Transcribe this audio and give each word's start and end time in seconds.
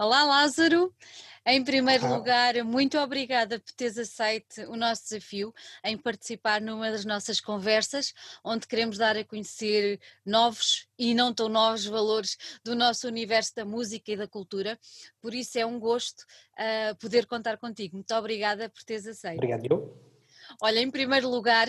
Olá, 0.00 0.24
Lázaro. 0.24 0.90
Em 1.44 1.62
primeiro 1.62 2.06
ah. 2.06 2.16
lugar, 2.16 2.64
muito 2.64 2.96
obrigada 2.96 3.60
por 3.60 3.70
teres 3.74 3.98
aceito 3.98 4.62
o 4.70 4.74
nosso 4.74 5.02
desafio 5.02 5.52
em 5.84 5.94
participar 5.94 6.58
numa 6.58 6.90
das 6.90 7.04
nossas 7.04 7.38
conversas, 7.38 8.14
onde 8.42 8.66
queremos 8.66 8.96
dar 8.96 9.14
a 9.18 9.24
conhecer 9.26 10.00
novos 10.24 10.88
e 10.98 11.12
não 11.12 11.34
tão 11.34 11.50
novos 11.50 11.84
valores 11.84 12.38
do 12.64 12.74
nosso 12.74 13.06
universo 13.06 13.54
da 13.54 13.66
música 13.66 14.10
e 14.10 14.16
da 14.16 14.26
cultura. 14.26 14.78
Por 15.20 15.34
isso 15.34 15.58
é 15.58 15.66
um 15.66 15.78
gosto 15.78 16.20
uh, 16.20 16.96
poder 16.98 17.26
contar 17.26 17.58
contigo. 17.58 17.96
Muito 17.96 18.14
obrigada 18.14 18.70
por 18.70 18.82
teres 18.82 19.06
aceito. 19.06 19.36
Obrigado, 19.36 19.66
eu. 19.70 20.10
Olha, 20.62 20.78
em 20.78 20.90
primeiro 20.90 21.28
lugar, 21.28 21.68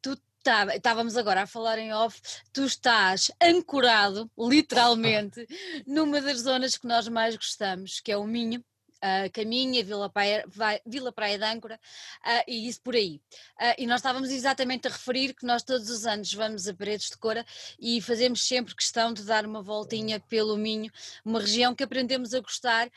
tu 0.00 0.16
Tá, 0.42 0.74
estávamos 0.74 1.16
agora 1.16 1.42
a 1.42 1.46
falar 1.46 1.78
em 1.78 1.92
off, 1.92 2.20
tu 2.52 2.64
estás 2.64 3.30
ancorado, 3.40 4.28
literalmente, 4.36 5.46
numa 5.86 6.20
das 6.20 6.40
zonas 6.40 6.76
que 6.76 6.84
nós 6.84 7.06
mais 7.06 7.36
gostamos, 7.36 8.00
que 8.00 8.10
é 8.10 8.16
o 8.16 8.24
Minho, 8.24 8.58
uh, 8.58 9.30
Caminha, 9.32 9.84
Vila 9.84 10.10
Praia, 10.10 10.44
Vila 10.84 11.12
Praia 11.12 11.38
de 11.38 11.44
Âncora 11.44 11.78
uh, 12.26 12.42
e 12.48 12.66
isso 12.66 12.80
por 12.82 12.96
aí. 12.96 13.20
Uh, 13.60 13.74
e 13.78 13.86
nós 13.86 14.00
estávamos 14.00 14.30
exatamente 14.30 14.88
a 14.88 14.90
referir 14.90 15.32
que 15.32 15.46
nós 15.46 15.62
todos 15.62 15.88
os 15.88 16.06
anos 16.06 16.34
vamos 16.34 16.66
a 16.66 16.74
Paredes 16.74 17.10
de 17.10 17.18
Cora 17.18 17.46
e 17.78 18.00
fazemos 18.00 18.42
sempre 18.44 18.74
questão 18.74 19.12
de 19.12 19.22
dar 19.22 19.46
uma 19.46 19.62
voltinha 19.62 20.18
pelo 20.18 20.56
Minho, 20.56 20.90
uma 21.24 21.38
região 21.38 21.72
que 21.72 21.84
aprendemos 21.84 22.34
a 22.34 22.40
gostar 22.40 22.90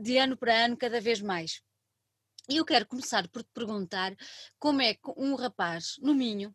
de 0.00 0.18
ano 0.18 0.36
para 0.36 0.64
ano 0.64 0.76
cada 0.76 1.00
vez 1.00 1.20
mais. 1.20 1.62
E 2.48 2.56
eu 2.56 2.64
quero 2.64 2.84
começar 2.84 3.26
por 3.28 3.44
te 3.44 3.50
perguntar 3.54 4.14
como 4.58 4.82
é 4.82 4.92
que 4.92 5.10
um 5.16 5.34
rapaz 5.34 5.96
no 6.02 6.14
Minho, 6.14 6.54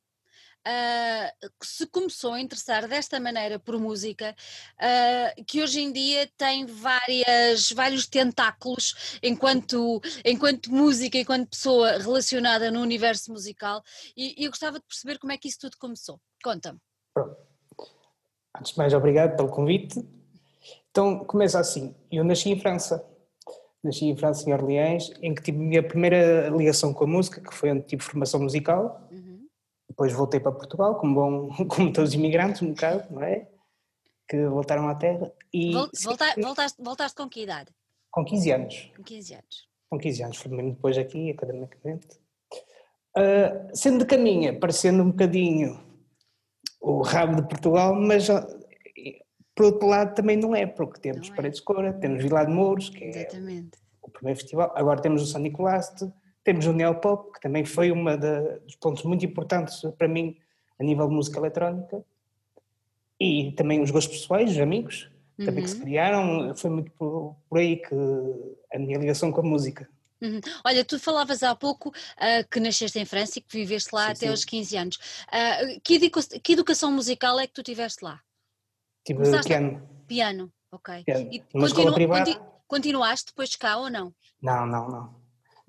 uh, 0.67 1.49
se 1.63 1.87
começou 1.87 2.33
a 2.33 2.41
interessar 2.41 2.87
desta 2.87 3.19
maneira 3.19 3.59
por 3.59 3.79
música, 3.79 4.35
uh, 4.75 5.43
que 5.45 5.61
hoje 5.61 5.81
em 5.81 5.91
dia 5.91 6.29
tem 6.37 6.65
várias, 6.65 7.71
vários 7.71 8.07
tentáculos 8.07 9.19
enquanto, 9.21 10.01
enquanto 10.25 10.71
música, 10.71 11.17
enquanto 11.17 11.49
pessoa 11.49 11.97
relacionada 11.97 12.71
no 12.71 12.81
universo 12.81 13.31
musical, 13.31 13.83
e, 14.15 14.41
e 14.41 14.45
eu 14.45 14.51
gostava 14.51 14.79
de 14.79 14.85
perceber 14.85 15.17
como 15.19 15.31
é 15.31 15.37
que 15.37 15.47
isso 15.47 15.59
tudo 15.59 15.77
começou. 15.77 16.19
Conta-me. 16.43 16.79
Antes 18.57 18.73
de 18.73 18.77
mais, 18.77 18.93
obrigado 18.93 19.35
pelo 19.35 19.49
convite. 19.49 20.03
Então, 20.91 21.23
começa 21.23 21.59
assim. 21.59 21.95
Eu 22.11 22.23
nasci 22.23 22.49
em 22.49 22.59
França. 22.59 23.05
Nasci 23.83 24.05
em 24.05 24.15
França, 24.17 24.49
em 24.49 24.53
Orleans, 24.53 25.11
em 25.21 25.33
que 25.33 25.41
tive 25.41 25.57
a 25.57 25.61
minha 25.61 25.83
primeira 25.83 26.49
ligação 26.49 26.93
com 26.93 27.05
a 27.05 27.07
música, 27.07 27.39
que 27.39 27.53
foi 27.53 27.71
onde 27.71 27.83
tive 27.83 28.03
formação 28.03 28.41
musical. 28.41 29.07
Depois 29.99 30.13
voltei 30.13 30.39
para 30.39 30.53
Portugal, 30.53 30.95
como, 30.95 31.13
bom, 31.13 31.49
como 31.67 31.91
todos 31.91 32.11
os 32.11 32.15
imigrantes, 32.15 32.61
um 32.61 32.69
bocado, 32.69 33.13
não 33.13 33.21
é? 33.21 33.45
Que 34.29 34.47
voltaram 34.47 34.87
à 34.87 34.95
terra. 34.95 35.29
E 35.53 35.73
Volta, 35.73 36.33
voltaste, 36.37 36.81
voltaste 36.81 37.17
com 37.17 37.27
que 37.27 37.43
idade? 37.43 37.69
Com 38.09 38.23
15 38.23 38.51
anos. 38.51 38.91
Com 38.95 39.03
15 39.03 39.33
anos. 39.33 39.67
Com 39.89 39.97
15 39.97 40.23
anos, 40.23 40.37
formei-me 40.37 40.71
depois 40.71 40.97
aqui, 40.97 41.31
academicamente. 41.31 42.07
Uh, 43.17 43.75
sendo 43.75 43.99
de 43.99 44.05
caminha, 44.05 44.57
parecendo 44.57 45.03
um 45.03 45.11
bocadinho 45.11 45.83
o 46.79 47.01
rabo 47.01 47.41
de 47.41 47.49
Portugal, 47.49 47.93
mas 47.93 48.29
ah, 48.29 48.47
por 49.53 49.65
outro 49.65 49.85
lado 49.85 50.15
também 50.15 50.37
não 50.37 50.55
é, 50.55 50.65
porque 50.65 51.01
temos 51.01 51.27
não 51.27 51.33
é. 51.33 51.35
Paredes 51.35 51.59
de 51.59 51.65
Cora, 51.65 51.91
temos 51.91 52.23
Vila 52.23 52.45
de 52.45 52.53
Mouros, 52.53 52.87
que 52.87 53.03
é 53.03 53.09
Exatamente. 53.09 53.77
é 53.77 54.07
o 54.07 54.09
primeiro 54.09 54.39
festival, 54.39 54.71
agora 54.75 55.01
temos 55.01 55.21
o 55.21 55.25
São 55.25 55.41
Nicolás, 55.41 55.93
temos 56.49 56.65
o 56.65 56.73
Neopop, 56.73 57.31
que 57.33 57.41
também 57.41 57.63
foi 57.63 57.91
um 57.91 58.03
dos 58.65 58.75
pontos 58.77 59.03
muito 59.03 59.23
importantes 59.23 59.81
para 59.99 60.07
mim 60.07 60.35
a 60.79 60.83
nível 60.83 61.07
de 61.07 61.13
música 61.13 61.37
eletrónica. 61.37 62.03
E 63.19 63.51
também 63.51 63.83
os 63.83 63.91
gostos 63.91 64.17
pessoais, 64.17 64.49
os 64.49 64.57
amigos, 64.57 65.11
uhum. 65.37 65.45
também 65.45 65.63
que 65.63 65.69
se 65.69 65.75
uhum. 65.75 65.83
criaram. 65.83 66.55
Foi 66.55 66.71
muito 66.71 66.91
por, 66.93 67.35
por, 67.47 67.59
aí 67.59 67.77
que 67.77 67.93
a 68.73 68.79
minha 68.79 68.97
ligação 68.97 69.31
com 69.31 69.41
a 69.41 69.43
música. 69.43 69.87
Uhum. 70.19 70.39
Olha, 70.65 70.83
tu 70.83 70.99
falavas 70.99 71.43
há 71.43 71.53
pouco 71.53 71.89
uh, 71.89 72.49
que 72.49 72.59
nasceste 72.59 72.97
em 72.97 73.05
França 73.05 73.37
e 73.37 73.41
que 73.43 73.55
viveste 73.55 73.93
lá 73.93 74.05
sim, 74.05 74.11
até 74.11 74.19
sim. 74.21 74.29
aos 74.29 74.43
15 74.43 74.77
anos. 74.77 74.95
Uh, 75.27 75.79
que, 75.83 75.95
educa 75.95 76.21
que, 76.41 76.53
educação 76.53 76.91
musical 76.91 77.39
é 77.39 77.45
que 77.45 77.53
tu 77.53 77.61
tiveste 77.61 78.03
lá? 78.03 78.19
Tive 79.05 79.19
Começaste 79.19 79.47
piano. 79.47 79.87
Piano, 80.07 80.51
ok. 80.71 81.03
Piano. 81.03 81.29
E 81.31 81.39
continu... 81.39 82.07
Continu... 82.07 82.49
Continuaste 82.67 83.31
depois 83.31 83.49
de 83.49 83.57
cá 83.57 83.77
ou 83.77 83.89
não? 83.89 84.13
Não, 84.41 84.65
não, 84.65 84.89
não. 84.89 85.18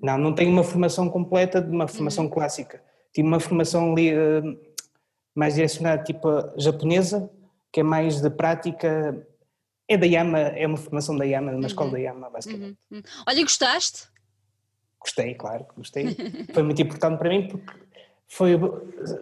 Não, 0.01 0.17
não 0.17 0.33
tenho 0.33 0.51
uma 0.51 0.63
formação 0.63 1.09
completa 1.09 1.61
de 1.61 1.69
uma 1.69 1.87
formação 1.87 2.25
uhum. 2.25 2.31
clássica. 2.31 2.81
Tive 3.13 3.27
uma 3.27 3.39
formação 3.39 3.91
ali, 3.91 4.13
uh, 4.13 4.59
mais 5.35 5.55
direcionada 5.55 6.03
tipo 6.03 6.27
japonesa, 6.57 7.29
que 7.71 7.81
é 7.81 7.83
mais 7.83 8.21
de 8.21 8.29
prática. 8.29 9.27
É 9.87 9.97
da 9.97 10.05
Yama, 10.05 10.39
é 10.39 10.65
uma 10.65 10.77
formação 10.77 11.17
da 11.17 11.25
Yama, 11.25 11.51
uma 11.51 11.59
uhum. 11.59 11.65
escola 11.65 11.91
da 11.91 11.97
Yama, 11.99 12.29
basicamente. 12.29 12.77
Uhum. 12.89 12.97
uhum. 12.97 13.03
Olha, 13.27 13.41
gostaste? 13.41 14.07
Gostei, 14.99 15.35
claro, 15.35 15.65
gostei. 15.75 16.15
foi 16.53 16.63
muito 16.63 16.81
importante 16.81 17.17
para 17.17 17.29
mim 17.29 17.47
porque 17.47 17.73
foi, 18.27 18.57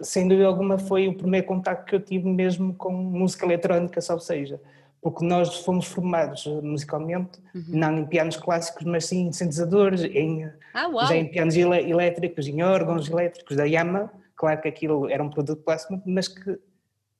sem 0.02 0.28
dúvida 0.28 0.46
alguma, 0.46 0.78
foi 0.78 1.08
o 1.08 1.16
primeiro 1.16 1.44
contacto 1.44 1.84
que 1.84 1.96
eu 1.96 2.00
tive 2.00 2.28
mesmo 2.28 2.72
com 2.74 2.92
música 2.92 3.44
eletrónica, 3.44 4.00
ou 4.12 4.20
seja, 4.20 4.60
porque 5.00 5.24
nós 5.24 5.56
fomos 5.58 5.86
formados 5.86 6.46
musicalmente, 6.62 7.38
uhum. 7.54 7.64
não 7.68 7.98
em 7.98 8.06
pianos 8.06 8.36
clássicos, 8.36 8.84
mas 8.84 9.06
sim 9.06 9.28
em 9.28 9.32
sintetizadores, 9.32 10.02
em, 10.02 10.44
ah, 10.74 11.06
já 11.06 11.16
em 11.16 11.30
pianos 11.30 11.56
elétricos, 11.56 12.46
em 12.46 12.62
órgãos 12.62 13.08
elétricos 13.08 13.56
da 13.56 13.64
Yamaha, 13.64 14.10
claro 14.36 14.60
que 14.60 14.68
aquilo 14.68 15.08
era 15.08 15.22
um 15.22 15.30
produto 15.30 15.62
clássico, 15.62 16.00
mas 16.06 16.28
que 16.28 16.58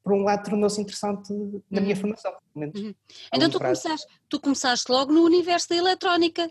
por 0.03 0.13
um 0.13 0.23
lado 0.23 0.45
tornou-se 0.49 0.81
interessante 0.81 1.33
na 1.71 1.81
minha 1.81 1.95
uhum. 1.95 2.01
formação. 2.01 2.35
Uhum. 2.55 2.95
Então 3.33 3.51
tu 3.51 3.59
começaste, 3.59 4.07
tu 4.29 4.41
começaste 4.41 4.91
logo 4.91 5.13
no 5.13 5.25
universo 5.25 5.69
da 5.69 5.77
eletrónica. 5.77 6.51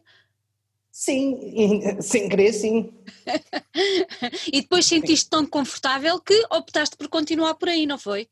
Sim, 0.92 1.40
sem 2.02 2.28
querer 2.28 2.52
sim. 2.54 2.92
e 4.52 4.62
depois 4.62 4.86
sentiste 4.86 5.30
tão 5.30 5.46
confortável 5.46 6.20
que 6.20 6.46
optaste 6.52 6.98
por 6.98 7.08
continuar 7.08 7.56
por 7.56 7.70
aí, 7.70 7.86
não 7.86 7.98
foi? 7.98 8.28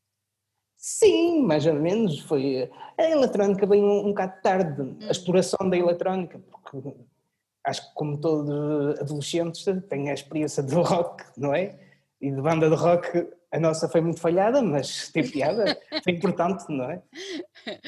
Sim, 0.77 1.41
mais 1.41 1.65
ou 1.65 1.73
menos. 1.73 2.19
Foi, 2.21 2.69
a 2.97 3.03
eletrónica 3.03 3.65
veio 3.65 3.83
um, 3.83 3.99
um 4.05 4.09
bocado 4.09 4.41
tarde, 4.41 4.81
a 4.81 4.83
hum. 4.83 4.97
exploração 5.09 5.69
da 5.69 5.77
eletrónica, 5.77 6.39
porque 6.39 6.95
acho 7.65 7.89
que 7.89 7.93
como 7.95 8.19
todos 8.19 8.99
adolescentes 8.99 9.65
têm 9.89 10.09
a 10.09 10.13
experiência 10.13 10.63
do 10.63 10.81
rock, 10.81 11.23
não 11.37 11.53
é? 11.53 11.77
E 12.21 12.31
de 12.31 12.41
banda 12.41 12.69
de 12.69 12.75
rock 12.75 13.27
a 13.51 13.59
nossa 13.59 13.87
foi 13.87 14.01
muito 14.01 14.19
falhada, 14.19 14.61
mas 14.61 15.09
tem 15.09 15.29
piada, 15.29 15.79
foi 16.03 16.13
importante, 16.13 16.65
não 16.69 16.89
é? 16.89 17.01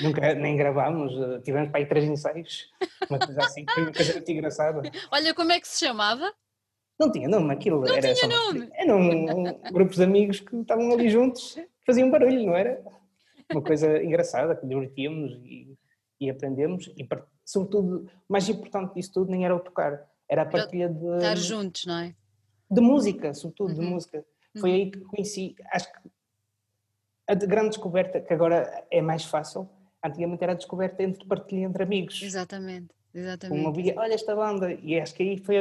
Nunca 0.02 0.34
nem 0.34 0.56
gravámos, 0.56 1.14
tivemos 1.44 1.70
para 1.70 1.82
aí 1.82 1.86
três 1.86 2.06
ensaios, 2.06 2.70
uma 3.10 3.20
coisa 3.20 3.42
assim, 3.44 3.66
foi 3.74 3.84
uma 3.84 3.92
coisa 3.92 4.14
muito 4.14 4.32
engraçada. 4.32 4.82
Olha, 5.12 5.34
como 5.34 5.52
é 5.52 5.60
que 5.60 5.68
se 5.68 5.86
chamava? 5.86 6.34
Não 7.00 7.12
tinha 7.12 7.30
nome, 7.30 7.54
aquilo 7.54 7.82
não 7.82 7.94
era 7.94 8.14
tinha 8.14 8.16
só, 8.16 8.28
nome. 8.28 8.70
Eram 8.74 9.00
um, 9.00 9.48
um, 9.48 9.62
grupos 9.72 9.98
de 9.98 10.04
amigos 10.04 10.40
que 10.40 10.56
estavam 10.56 10.92
ali 10.92 11.10
juntos 11.10 11.58
faziam 11.90 12.12
barulho, 12.12 12.46
não 12.46 12.56
era? 12.56 12.80
Uma 13.52 13.64
coisa 13.64 14.04
engraçada, 14.04 14.56
que 14.56 14.68
divertíamos 14.68 15.32
e, 15.44 15.76
e 16.22 16.30
aprendemos, 16.30 16.88
e 16.96 17.08
sobretudo, 17.44 18.06
o 18.06 18.32
mais 18.32 18.48
importante 18.48 18.94
disso 18.94 19.12
tudo 19.12 19.32
nem 19.32 19.44
era 19.44 19.56
o 19.56 19.60
tocar, 19.60 20.08
era 20.30 20.44
a 20.44 20.46
partilha 20.46 20.88
de... 20.88 21.16
Estar 21.16 21.36
juntos, 21.36 21.86
não 21.88 21.98
é? 21.98 22.16
De 22.70 22.80
música, 22.80 23.34
sobretudo, 23.34 23.74
uhum. 23.74 23.80
de 23.80 23.86
música. 23.88 24.26
Foi 24.60 24.70
uhum. 24.70 24.76
aí 24.76 24.92
que 24.92 25.00
conheci, 25.00 25.56
acho 25.72 25.92
que 25.92 26.12
a 27.28 27.34
grande 27.34 27.70
descoberta, 27.70 28.22
que 28.22 28.34
agora 28.34 28.86
é 28.92 29.02
mais 29.02 29.26
fácil, 29.26 29.68
antigamente 30.04 30.44
era 30.44 30.52
a 30.52 30.56
descoberta 30.56 31.02
entre 31.02 31.26
partilha 31.26 31.66
entre 31.66 31.82
amigos. 31.82 32.22
Exatamente, 32.22 32.90
exatamente. 33.14 33.62
Uma 33.62 33.74
via, 33.74 33.96
olha 33.98 34.14
esta 34.14 34.36
banda, 34.36 34.72
e 34.74 35.00
acho 35.00 35.16
que 35.16 35.24
aí 35.24 35.38
foi, 35.40 35.56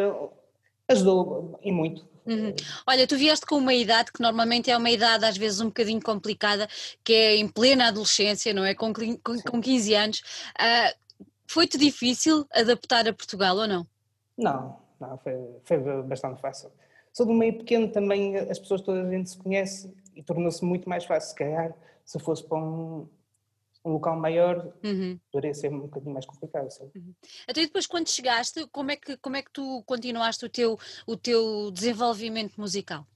ajudou 0.89 1.59
e 1.62 1.72
muito. 1.72 2.06
Uhum. 2.28 2.54
Olha, 2.86 3.07
tu 3.07 3.16
vieste 3.16 3.47
com 3.47 3.57
uma 3.57 3.72
idade 3.72 4.13
que 4.13 4.21
normalmente 4.21 4.71
é 4.71 4.77
uma 4.77 4.91
idade 4.91 5.25
às 5.25 5.36
vezes 5.36 5.60
um 5.60 5.69
bocadinho 5.69 6.03
complicada, 6.03 6.69
que 7.03 7.15
é 7.15 7.36
em 7.36 7.48
plena 7.48 7.89
adolescência, 7.89 8.53
não 8.53 8.65
é? 8.65 8.75
Com, 8.75 8.92
com, 8.92 9.41
com 9.41 9.60
15 9.60 9.95
anos. 9.95 10.19
Uh, 10.60 11.25
Foi-te 11.47 11.78
difícil 11.78 12.47
adaptar 12.53 13.09
a 13.09 13.15
Portugal 13.15 13.57
ou 13.57 13.66
não? 13.66 13.86
Não, 14.36 14.78
não, 15.01 15.16
foi, 15.19 15.34
foi 15.65 16.03
bastante 16.03 16.41
fácil. 16.42 16.71
Sou 17.15 17.27
um 17.27 17.34
meio 17.34 17.57
pequeno 17.57 17.91
também, 17.91 18.36
as 18.36 18.59
pessoas 18.59 18.83
toda 18.83 19.03
a 19.03 19.10
gente 19.10 19.31
se 19.31 19.39
conhece 19.39 19.91
e 20.15 20.22
tornou-se 20.22 20.63
muito 20.63 20.86
mais 20.86 21.07
fácil, 21.07 21.31
se 21.31 21.34
calhar, 21.34 21.74
se 22.04 22.19
fosse 22.19 22.45
para 22.47 22.59
um, 22.59 23.09
um 23.84 23.92
local 23.92 24.19
maior 24.19 24.72
uhum. 24.84 25.19
poderia 25.33 25.54
ser 25.54 25.72
um 25.72 25.80
bocadinho 25.80 26.13
mais 26.13 26.27
complicado. 26.27 26.71
Sabe? 26.71 26.91
Uhum. 26.97 27.15
Então, 27.48 27.63
e 27.63 27.66
depois 27.66 27.86
quando 27.86 28.09
chegaste, 28.09 28.66
como 28.69 28.91
é 28.91 28.97
que, 28.97 29.16
como 29.19 29.36
é 29.36 29.42
que 29.42 29.51
tu 29.51 29.83
continuaste 29.86 30.45
o 30.45 30.48
teu, 30.48 30.78
o 31.07 31.16
teu 31.16 31.71
desenvolvimento 31.71 32.57
musical? 32.60 33.07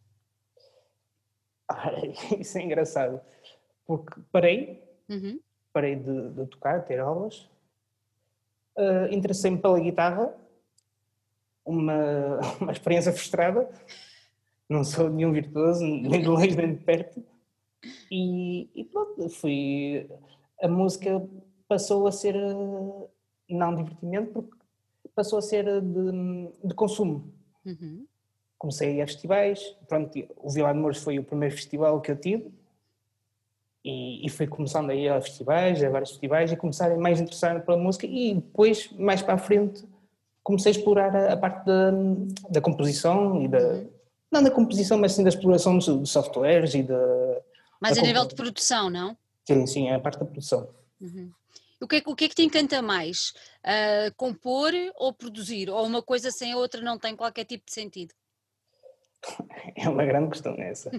Ah, 1.69 1.93
isso 2.39 2.59
é 2.59 2.63
engraçado, 2.63 3.21
porque 3.87 4.21
parei, 4.31 4.83
uhum. 5.09 5.41
parei 5.73 5.97
de, 5.97 6.31
de, 6.31 6.47
tocar, 6.47 6.85
ter 6.85 7.01
aulas, 7.01 7.49
uh, 8.77 9.13
interessei-me 9.13 9.59
pela 9.59 9.81
guitarra, 9.81 10.35
uma, 11.65 12.41
uma 12.61 12.73
experiência 12.73 13.13
frustrada, 13.13 13.69
não 14.69 14.85
sou 14.85 15.11
nenhum 15.11 15.33
virtuoso, 15.33 15.85
nem 15.85 16.21
de 16.21 16.29
longe 16.29 16.57
nem 16.57 16.75
de 16.75 16.83
perto, 16.83 17.25
e, 18.11 18.69
e 18.75 18.85
pronto, 18.85 19.29
fui 19.29 20.09
a 20.63 20.69
música 20.69 21.23
passou 21.69 22.07
a 22.07 22.13
ser 22.13 22.37
eh, 22.37 23.09
não 23.51 23.75
divertimento, 23.75 24.33
porque 24.33 24.57
passou 25.15 25.39
a 25.39 25.43
ser 25.43 25.65
de, 25.83 26.49
de 26.65 26.75
consumo. 26.75 27.33
Uhum. 27.67 28.07
Comecei 28.57 28.89
a 28.89 28.93
ir 28.93 29.03
a 29.03 29.07
festivais, 29.07 29.77
pronto, 29.89 30.17
o 30.37 30.51
Vila 30.51 30.73
de 30.73 30.79
Mouros 30.79 31.03
foi 31.03 31.19
o 31.19 31.25
primeiro 31.25 31.55
festival 31.55 32.01
que 32.01 32.13
eu 32.13 32.17
tive, 32.17 32.53
e, 33.85 34.25
e 34.25 34.29
fui 34.31 34.47
começando 34.47 34.91
a 34.91 34.95
ir 34.95 35.09
a 35.09 35.21
festivais, 35.21 35.83
a 35.83 35.91
vários 35.91 36.11
festivais, 36.11 36.53
e 36.53 36.57
começar 36.57 36.93
a 36.93 36.97
mais 36.97 37.21
interessar 37.21 37.65
pela 37.65 37.77
música, 37.77 38.07
e 38.07 38.35
depois, 38.35 38.91
mais 38.93 39.21
para 39.21 39.35
a 39.35 39.39
frente, 39.39 39.85
comecei 40.45 40.71
a 40.71 40.77
explorar 40.77 41.15
a, 41.15 41.33
a 41.33 41.37
parte 41.37 41.67
da, 41.67 41.91
da 42.49 42.61
composição 42.61 43.43
e 43.43 43.49
da... 43.49 43.59
Uhum. 43.59 43.91
Não 44.31 44.43
da 44.43 44.51
composição, 44.51 44.97
mas 44.97 45.13
sim 45.13 45.23
da 45.23 45.29
exploração 45.29 45.77
de, 45.77 45.99
de 45.99 46.09
softwares 46.09 46.75
e 46.75 46.83
da... 46.83 47.43
Mais 47.81 47.97
da 47.97 48.03
a 48.03 48.07
nível 48.07 48.25
de 48.25 48.35
produção, 48.35 48.89
não? 48.89 49.17
Sim, 49.47 49.67
sim, 49.67 49.89
é 49.89 49.95
a 49.95 50.01
parte 50.01 50.19
da 50.19 50.25
produção. 50.25 50.69
Uhum. 51.01 51.31
O 51.81 51.89
que, 51.89 51.97
é, 51.97 52.03
o 52.07 52.15
que 52.15 52.25
é 52.25 52.29
que 52.29 52.35
te 52.35 52.45
encanta 52.45 52.81
mais? 52.81 53.33
Uh, 53.65 54.15
compor 54.17 54.73
ou 54.97 55.13
produzir? 55.13 55.69
Ou 55.69 55.85
uma 55.85 56.01
coisa 56.01 56.31
sem 56.31 56.53
a 56.53 56.57
outra 56.57 56.81
não 56.81 56.97
tem 56.97 57.17
qualquer 57.17 57.45
tipo 57.45 57.67
de 57.67 57.73
sentido? 57.73 58.15
É 59.77 59.89
uma 59.89 60.05
grande 60.05 60.31
questão 60.31 60.55
essa. 60.59 60.91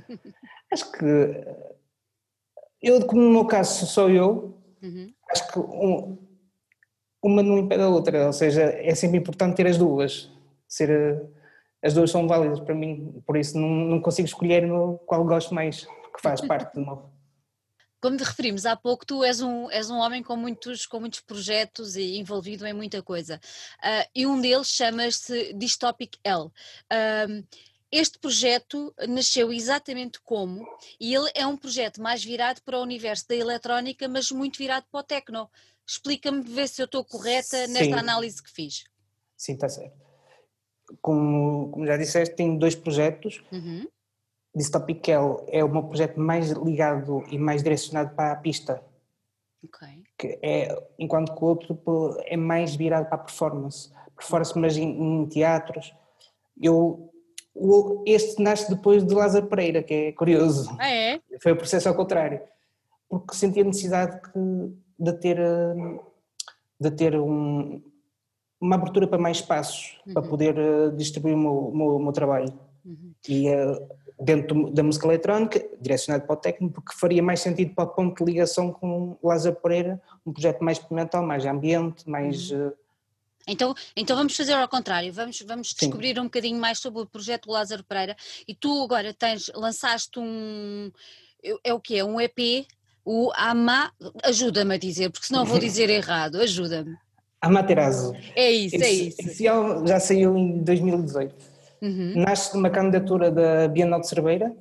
acho 0.71 0.91
que 0.93 1.05
eu, 2.83 3.05
como 3.05 3.21
no 3.21 3.31
meu 3.31 3.45
caso 3.45 3.85
sou 3.85 4.09
eu, 4.09 4.57
uhum. 4.81 5.13
acho 5.29 5.51
que 5.51 5.59
um, 5.59 6.17
uma 7.23 7.41
não 7.41 7.59
impede 7.59 7.81
a 7.81 7.87
outra, 7.87 8.27
ou 8.27 8.33
seja, 8.33 8.61
é 8.61 8.93
sempre 8.93 9.17
importante 9.17 9.55
ter 9.55 9.67
as 9.67 9.77
duas, 9.77 10.29
ser, 10.67 11.23
as 11.81 11.93
duas 11.93 12.11
são 12.11 12.27
válidas 12.27 12.59
para 12.59 12.75
mim, 12.75 13.23
por 13.25 13.37
isso 13.37 13.57
não, 13.57 13.69
não 13.69 14.01
consigo 14.01 14.27
escolher 14.27 14.67
qual 15.05 15.23
gosto 15.23 15.53
mais, 15.55 15.85
que 15.85 16.21
faz 16.21 16.41
parte 16.45 16.73
do 16.73 16.81
meu. 16.81 17.12
Como 18.03 18.17
te 18.17 18.25
referimos 18.25 18.65
há 18.65 18.75
pouco, 18.75 19.05
tu 19.05 19.23
és 19.23 19.39
um, 19.39 19.71
és 19.71 19.89
um 19.89 19.95
homem 19.95 20.21
com 20.21 20.35
muitos, 20.35 20.85
com 20.85 20.99
muitos 20.99 21.21
projetos 21.21 21.95
e 21.95 22.17
envolvido 22.17 22.67
em 22.67 22.73
muita 22.73 23.01
coisa. 23.01 23.39
Uh, 23.79 24.09
e 24.13 24.27
um 24.27 24.41
deles 24.41 24.67
chama-se 24.67 25.53
Dystopic 25.53 26.17
L. 26.21 26.47
Uh, 26.47 27.47
este 27.89 28.19
projeto 28.19 28.93
nasceu 29.07 29.53
exatamente 29.53 30.19
como, 30.21 30.67
e 30.99 31.15
ele 31.15 31.31
é 31.33 31.47
um 31.47 31.55
projeto 31.55 32.01
mais 32.01 32.21
virado 32.21 32.61
para 32.63 32.77
o 32.77 32.81
universo 32.81 33.25
da 33.29 33.35
eletrónica, 33.37 34.05
mas 34.09 34.29
muito 34.31 34.57
virado 34.57 34.85
para 34.91 34.99
o 34.99 35.03
techno. 35.03 35.49
Explica-me, 35.87 36.41
ver 36.41 36.67
se 36.67 36.81
eu 36.81 36.85
estou 36.85 37.05
correta 37.05 37.67
Sim. 37.67 37.71
nesta 37.71 37.99
análise 37.99 38.43
que 38.43 38.51
fiz. 38.51 38.83
Sim, 39.37 39.53
está 39.53 39.69
certo. 39.69 39.95
Como, 41.01 41.71
como 41.71 41.87
já 41.87 41.95
disseste, 41.95 42.35
tenho 42.35 42.59
dois 42.59 42.75
projetos. 42.75 43.41
Uhum. 43.49 43.87
Dystopical 44.55 45.43
é 45.47 45.63
o 45.63 45.69
meu 45.69 45.83
projeto 45.83 46.19
mais 46.19 46.51
ligado 46.51 47.23
e 47.31 47.37
mais 47.37 47.63
direcionado 47.63 48.15
para 48.15 48.33
a 48.33 48.35
pista. 48.35 48.83
Okay. 49.63 50.03
Que 50.17 50.39
é, 50.41 50.83
enquanto 50.99 51.33
que 51.33 51.43
o 51.43 51.47
outro 51.47 51.79
é 52.25 52.37
mais 52.37 52.75
virado 52.75 53.05
para 53.05 53.15
a 53.15 53.23
performance. 53.23 53.91
Performance, 54.15 54.57
mas 54.57 54.77
em, 54.77 54.89
em 54.91 55.25
teatros. 55.25 55.93
Eu, 56.61 57.11
o, 57.55 58.03
este 58.05 58.41
nasce 58.43 58.69
depois 58.69 59.03
de 59.03 59.13
Lázaro 59.13 59.47
Pereira, 59.47 59.81
que 59.81 59.93
é 59.93 60.11
curioso. 60.11 60.75
Ah, 60.79 60.89
é? 60.89 61.21
Foi 61.41 61.51
o 61.51 61.57
processo 61.57 61.89
ao 61.89 61.95
contrário. 61.95 62.41
Porque 63.09 63.35
senti 63.35 63.61
a 63.61 63.63
necessidade 63.63 64.21
que, 64.21 64.39
de 64.99 65.13
ter, 65.13 65.39
de 66.79 66.91
ter 66.91 67.19
um, 67.19 67.81
uma 68.63 68.75
abertura 68.75 69.07
para 69.07 69.17
mais 69.17 69.37
espaços, 69.37 69.99
uhum. 70.07 70.13
para 70.13 70.21
poder 70.21 70.57
eh, 70.57 70.89
distribuir 70.91 71.35
o 71.35 71.37
meu, 71.37 71.71
meu, 71.73 71.99
meu 71.99 72.11
trabalho. 72.13 72.53
Uhum. 72.85 73.13
E 73.27 73.49
uh, 73.49 73.89
dentro 74.23 74.71
da 74.71 74.81
música 74.81 75.05
eletrónica, 75.07 75.63
direcionado 75.81 76.25
para 76.25 76.33
o 76.33 76.37
técnico, 76.37 76.73
porque 76.75 76.97
faria 76.97 77.21
mais 77.21 77.41
sentido 77.41 77.73
para 77.75 77.83
o 77.83 77.87
ponto 77.87 78.23
de 78.23 78.31
ligação 78.31 78.71
com 78.71 79.17
Lázaro 79.21 79.55
Pereira, 79.55 80.01
um 80.25 80.31
projeto 80.31 80.63
mais 80.63 80.77
experimental, 80.77 81.23
mais 81.23 81.45
ambiente, 81.45 82.09
mais. 82.09 82.49
Uhum. 82.49 82.67
Uh... 82.67 82.73
Então, 83.45 83.75
então 83.95 84.15
vamos 84.15 84.35
fazer 84.35 84.53
ao 84.53 84.67
contrário, 84.69 85.11
vamos, 85.11 85.41
vamos 85.45 85.73
descobrir 85.73 86.15
Sim. 86.15 86.21
um 86.21 86.23
bocadinho 86.25 86.57
mais 86.57 86.79
sobre 86.79 87.01
o 87.01 87.05
projeto 87.05 87.47
do 87.47 87.51
Lázaro 87.51 87.83
Pereira 87.83 88.15
e 88.47 88.55
tu 88.55 88.83
agora 88.83 89.13
tens, 89.13 89.51
lançaste 89.53 90.17
um, 90.17 90.89
é 91.61 91.73
o 91.73 91.79
que 91.79 91.97
é, 91.97 92.05
um 92.05 92.21
EP, 92.21 92.65
o 93.03 93.31
Ama, 93.37 93.91
ajuda-me 94.23 94.75
a 94.75 94.77
dizer, 94.77 95.09
porque 95.11 95.27
senão 95.27 95.43
vou 95.43 95.59
dizer 95.59 95.89
errado, 95.91 96.37
ajuda-me. 96.37 96.95
Amaterasu. 97.41 98.15
É 98.33 98.49
isso, 98.49 98.81
é 98.81 98.89
isso. 98.89 99.17
Esse 99.19 99.43
já 99.43 99.99
saiu 99.99 100.37
em 100.37 100.63
2018 100.63 101.52
Uhum. 101.83 102.13
Nasce 102.15 102.53
de 102.53 102.57
uma 102.57 102.69
candidatura 102.69 103.29
da 103.29 103.67
Bienal 103.67 103.99
de 103.99 104.07
Cerveira, 104.07 104.55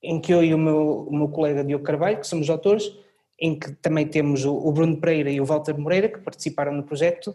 em 0.00 0.20
que 0.20 0.32
eu 0.32 0.44
e 0.44 0.54
o 0.54 0.58
meu, 0.58 1.08
o 1.08 1.16
meu 1.16 1.28
colega 1.28 1.64
Diogo 1.64 1.82
Carvalho, 1.82 2.20
que 2.20 2.28
somos 2.28 2.48
autores, 2.48 2.96
em 3.40 3.58
que 3.58 3.72
também 3.72 4.06
temos 4.06 4.44
o, 4.44 4.70
Bruno 4.70 5.00
Pereira 5.00 5.30
e 5.30 5.40
o 5.40 5.44
Walter 5.44 5.76
Moreira, 5.76 6.08
que 6.08 6.20
participaram 6.20 6.72
no 6.72 6.84
projeto, 6.84 7.34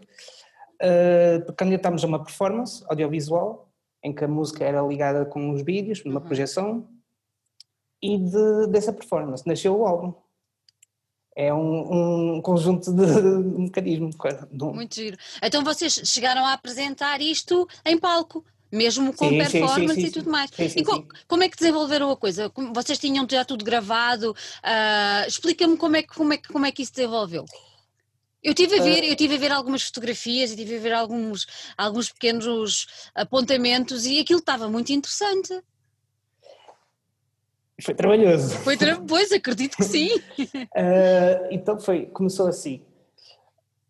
uh, 0.80 1.52
candidatámos 1.52 2.02
a 2.02 2.06
uma 2.06 2.24
performance 2.24 2.82
audiovisual, 2.88 3.68
em 4.02 4.14
que 4.14 4.24
a 4.24 4.28
música 4.28 4.64
era 4.64 4.80
ligada 4.80 5.26
com 5.26 5.50
os 5.50 5.62
vídeos, 5.62 6.02
numa 6.02 6.20
uhum. 6.20 6.26
projeção, 6.26 6.88
e 8.00 8.18
de, 8.18 8.66
dessa 8.68 8.92
performance 8.92 9.46
nasceu 9.46 9.78
o 9.78 9.86
álbum. 9.86 10.14
É 11.36 11.52
um, 11.52 12.36
um 12.36 12.40
conjunto 12.40 12.90
de, 12.90 13.04
de 13.04 13.60
mecanismos. 13.60 14.16
Muito 14.74 14.94
giro. 14.94 15.18
Então 15.42 15.62
vocês 15.62 16.00
chegaram 16.04 16.44
a 16.46 16.54
apresentar 16.54 17.20
isto 17.20 17.68
em 17.84 17.98
palco? 17.98 18.44
Mesmo 18.74 19.12
com 19.14 19.28
sim, 19.28 19.38
performance 19.38 19.94
sim, 19.94 20.00
sim, 20.00 20.06
e 20.06 20.10
tudo 20.10 20.30
mais. 20.30 20.50
e 20.58 20.82
com, 20.82 21.06
como 21.26 21.42
é 21.42 21.48
que 21.48 21.56
desenvolveram 21.56 22.10
a 22.10 22.16
coisa? 22.16 22.50
Vocês 22.74 22.98
tinham 22.98 23.26
já 23.30 23.44
tudo 23.44 23.64
gravado? 23.64 24.32
Uh, 24.32 25.28
Explica-me 25.28 25.76
como 25.76 25.96
é, 25.96 26.02
que, 26.02 26.08
como, 26.08 26.32
é, 26.32 26.38
como 26.38 26.66
é 26.66 26.72
que 26.72 26.82
isso 26.82 26.92
desenvolveu. 26.92 27.44
Eu 28.42 28.52
tive 28.52 28.78
a 28.78 28.82
ver, 28.82 29.02
uh, 29.02 29.06
eu 29.06 29.16
tive 29.16 29.36
a 29.36 29.38
ver 29.38 29.52
algumas 29.52 29.82
fotografias 29.82 30.52
e 30.52 30.56
tive 30.56 30.76
a 30.76 30.80
ver 30.80 30.92
alguns, 30.92 31.46
alguns 31.78 32.10
pequenos 32.10 32.86
apontamentos 33.14 34.04
e 34.04 34.18
aquilo 34.18 34.40
estava 34.40 34.68
muito 34.68 34.92
interessante. 34.92 35.58
Foi 37.80 37.94
trabalhoso. 37.94 38.56
Foi 38.58 38.76
tra... 38.76 39.00
Pois, 39.00 39.32
acredito 39.32 39.76
que 39.76 39.84
sim. 39.84 40.14
uh, 40.14 41.48
então 41.50 41.78
foi, 41.80 42.06
começou 42.06 42.46
assim. 42.46 42.82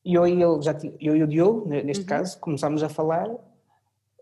Eu 0.05 0.27
e, 0.27 0.33
ele, 0.33 0.61
já, 0.61 0.77
eu 1.01 1.17
e 1.17 1.23
o 1.23 1.27
Diogo, 1.27 1.67
neste 1.67 2.03
uhum. 2.03 2.09
caso, 2.09 2.39
começámos 2.39 2.83
a 2.83 2.91
falar 2.91 3.27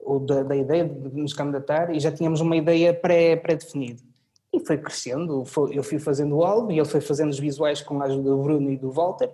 ou 0.02 0.20
da, 0.20 0.42
da, 0.42 0.56
ideia 0.56 0.84
de 0.84 1.20
nos 1.20 1.32
candidatar 1.32 1.94
e 1.94 2.00
já 2.00 2.10
tínhamos 2.10 2.40
uma 2.40 2.56
ideia 2.56 2.92
pré-definida. 2.92 4.00
Pré 4.00 4.12
e 4.52 4.60
foi 4.60 4.76
crescendo, 4.76 5.44
foi, 5.46 5.76
eu 5.76 5.82
fui 5.82 5.98
fazendo 5.98 6.36
o 6.36 6.44
álbum 6.44 6.72
e 6.72 6.78
ele 6.78 6.88
foi 6.88 7.00
fazendo 7.00 7.30
os 7.30 7.38
visuais 7.38 7.80
com 7.80 8.02
a 8.02 8.04
ajuda 8.04 8.30
do 8.30 8.42
Bruno 8.42 8.70
e 8.70 8.76
do 8.76 8.90
Walter 8.90 9.30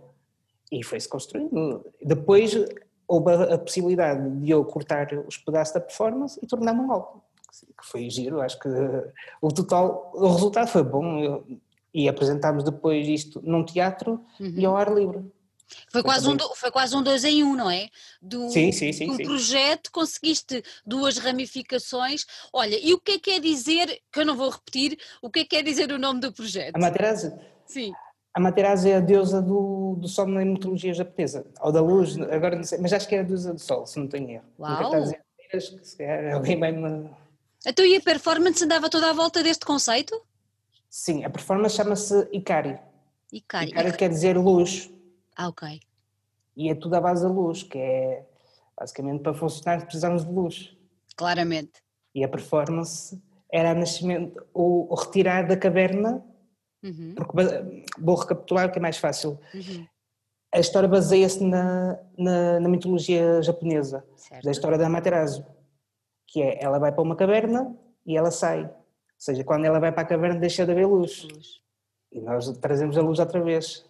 e 0.71 0.85
foi-se 0.85 1.09
construindo. 1.09 1.85
Depois 2.01 2.55
houve 3.07 3.33
a, 3.33 3.55
a, 3.55 3.59
possibilidade 3.59 4.31
de 4.39 4.51
eu 4.51 4.65
cortar 4.65 5.09
os 5.27 5.37
pedaços 5.37 5.75
da 5.75 5.81
performance 5.81 6.39
e 6.43 6.47
tornar-me 6.47 6.81
um 6.81 6.93
álbum, 6.93 7.21
que 7.51 7.87
foi 7.87 8.09
giro, 8.09 8.41
acho 8.41 8.59
que 8.61 8.69
o 9.43 9.49
total, 9.49 10.13
o 10.15 10.29
resultado 10.29 10.69
foi 10.69 10.85
bom 10.85 11.19
eu, 11.19 11.45
e 11.93 12.09
apresentámos 12.09 12.63
depois 12.63 13.09
isto 13.09 13.41
num 13.43 13.65
teatro 13.65 14.21
uhum. 14.39 14.53
e 14.57 14.65
ao 14.65 14.77
ar 14.77 14.93
livre. 14.95 15.25
Foi 15.91 16.03
quase, 16.03 16.29
um, 16.29 16.39
foi 16.55 16.71
quase 16.71 16.97
um 16.97 17.03
dois 17.03 17.25
em 17.25 17.43
um, 17.43 17.55
não 17.55 17.71
é? 17.71 17.89
Do, 18.21 18.49
sim, 18.51 18.73
sim, 18.73 18.93
sim. 18.93 19.11
um 19.11 19.17
sim. 19.17 19.25
projeto, 19.25 19.91
conseguiste 19.93 20.63
duas 20.85 21.19
ramificações. 21.19 22.25
Olha, 22.53 22.79
e 22.81 22.93
o 22.95 23.01
que 23.01 23.13
é 23.13 23.19
que 23.19 23.31
quer 23.31 23.41
dizer, 23.41 24.01
que 24.13 24.21
eu 24.21 24.27
não 24.27 24.37
vou 24.37 24.51
repetir, 24.51 24.99
o 25.23 25.31
que 25.31 25.41
é 25.41 25.43
que 25.45 25.51
quer 25.51 25.63
dizer 25.63 25.91
o 25.93 25.99
nome 25.99 26.21
do 26.21 26.33
projeto? 26.33 26.77
A 26.77 26.79
Materazzi? 26.79 27.33
Sim. 27.67 27.93
A 28.35 28.41
Materazzi 28.41 28.91
é 28.91 28.97
a 28.97 29.01
deusa 29.01 29.43
do, 29.43 29.97
do 29.99 30.07
sol 30.07 30.27
na 30.27 30.45
mitologia 30.45 30.95
japonesa, 30.95 31.47
ou 31.61 31.73
da 31.73 31.81
luz, 31.81 32.17
agora 32.19 32.57
não 32.57 32.63
sei, 32.63 32.79
mas 32.79 32.93
acho 32.93 33.09
que 33.09 33.15
é 33.15 33.21
a 33.21 33.23
deusa 33.23 33.53
do 33.53 33.61
sol, 33.61 33.87
se 33.87 33.99
não 33.99 34.07
tenho 34.07 34.31
erro. 34.31 34.45
Uau! 34.59 35.01
Dizer, 35.01 35.23
se 35.83 36.05
alguém 36.33 36.59
vai 36.59 36.73
me... 36.73 37.11
Então 37.67 37.85
e 37.85 37.97
a 37.97 38.01
performance 38.01 38.63
andava 38.63 38.89
toda 38.89 39.11
à 39.11 39.13
volta 39.13 39.43
deste 39.43 39.65
conceito? 39.65 40.21
Sim, 40.89 41.25
a 41.25 41.31
performance 41.31 41.75
chama-se 41.75 42.29
Ikari. 42.33 42.79
Ikari. 43.33 43.71
Ikari 43.71 43.97
quer 43.97 44.09
dizer 44.09 44.37
luz. 44.39 44.91
Ah, 45.39 45.49
ok. 45.49 45.81
E 46.57 46.69
é 46.69 46.75
tudo 46.75 46.95
à 46.95 47.01
base 47.01 47.23
da 47.23 47.31
luz, 47.31 47.63
que 47.63 47.79
é 47.79 48.27
basicamente 48.77 49.23
para 49.23 49.33
funcionar 49.33 49.85
precisamos 49.85 50.25
de 50.25 50.33
luz. 50.33 50.77
Claramente. 51.17 51.81
E 52.13 52.25
a 52.25 52.29
performance 52.29 53.23
era 53.51 53.71
a 53.71 53.75
nascimento, 53.75 54.45
o, 54.53 54.93
o 54.93 54.95
retirar 54.97 55.47
da 55.47 55.57
caverna, 55.57 56.25
uhum. 56.83 57.15
porque 57.15 57.33
vou 57.97 58.17
recapitular 58.17 58.73
que 58.73 58.79
é 58.81 58.83
mais 58.83 58.99
fácil. 58.99 59.39
Uhum. 59.55 59.87
A 60.53 60.59
história 60.59 60.89
baseia-se 60.89 61.45
na, 61.45 61.97
na, 62.17 62.59
na, 62.59 62.69
mitologia 62.69 63.41
japonesa, 63.41 64.05
certo. 64.17 64.45
da 64.45 64.51
história 64.51 64.77
da 64.77 64.87
Amaterasu, 64.87 65.47
que 66.27 66.43
é 66.43 66.59
ela 66.61 66.81
vai 66.81 66.91
para 66.91 67.03
uma 67.03 67.15
caverna 67.15 67.77
e 68.05 68.17
ela 68.17 68.33
sai. 68.33 68.65
Ou 68.65 68.71
seja, 69.17 69.45
quando 69.45 69.67
ela 69.67 69.79
vai 69.79 69.93
para 69.93 70.03
a 70.03 70.07
caverna 70.07 70.41
deixa 70.41 70.67
de 70.67 70.73
haver 70.73 70.87
luz. 70.87 71.23
luz. 71.23 71.61
E 72.11 72.21
nós 72.21 72.51
trazemos 72.59 72.99
a 72.99 73.03
luz 73.03 73.21
outra 73.21 73.41
vez 73.41 73.88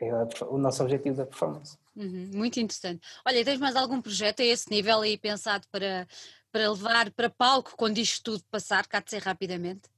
é 0.00 0.44
o 0.44 0.58
nosso 0.58 0.82
objetivo 0.82 1.16
da 1.16 1.26
performance. 1.26 1.78
Uhum, 1.96 2.30
muito 2.34 2.60
interessante. 2.60 3.00
Olha, 3.24 3.44
tens 3.44 3.58
mais 3.58 3.76
algum 3.76 4.00
projeto 4.00 4.40
a 4.40 4.44
esse 4.44 4.70
nível 4.70 5.00
aí 5.00 5.16
pensado 5.16 5.66
para, 5.70 6.06
para 6.52 6.70
levar 6.70 7.10
para 7.12 7.30
palco 7.30 7.74
quando 7.76 7.98
isto 7.98 8.22
tudo 8.22 8.44
passar, 8.50 8.86
cá 8.86 9.00
de 9.00 9.10
ser 9.10 9.22
rapidamente? 9.22 9.88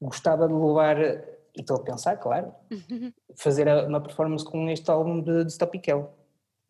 Gostava 0.00 0.46
de 0.46 0.54
levar, 0.54 1.00
e 1.00 1.60
estou 1.60 1.76
a 1.76 1.80
pensar, 1.80 2.16
claro, 2.16 2.52
fazer 3.34 3.66
uma 3.86 4.00
performance 4.00 4.44
com 4.44 4.68
este 4.70 4.90
álbum 4.90 5.20
de, 5.20 5.44
de 5.44 5.52
Stopical. 5.52 6.16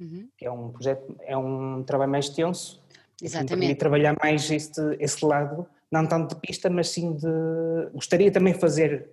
uhum. 0.00 0.28
que 0.36 0.46
é 0.46 0.50
um 0.50 0.70
projeto, 0.70 1.16
é 1.20 1.36
um 1.36 1.82
trabalho 1.82 2.10
mais 2.10 2.26
extenso. 2.26 2.82
Exatamente. 3.22 3.72
E 3.72 3.74
trabalhar 3.76 4.16
mais 4.20 4.50
este, 4.50 4.80
esse 4.98 5.24
lado, 5.24 5.66
não 5.90 6.06
tanto 6.06 6.34
de 6.34 6.40
pista, 6.40 6.68
mas 6.68 6.88
sim 6.88 7.14
de. 7.14 7.28
Gostaria 7.92 8.32
também 8.32 8.52
de 8.52 8.58
fazer, 8.58 9.08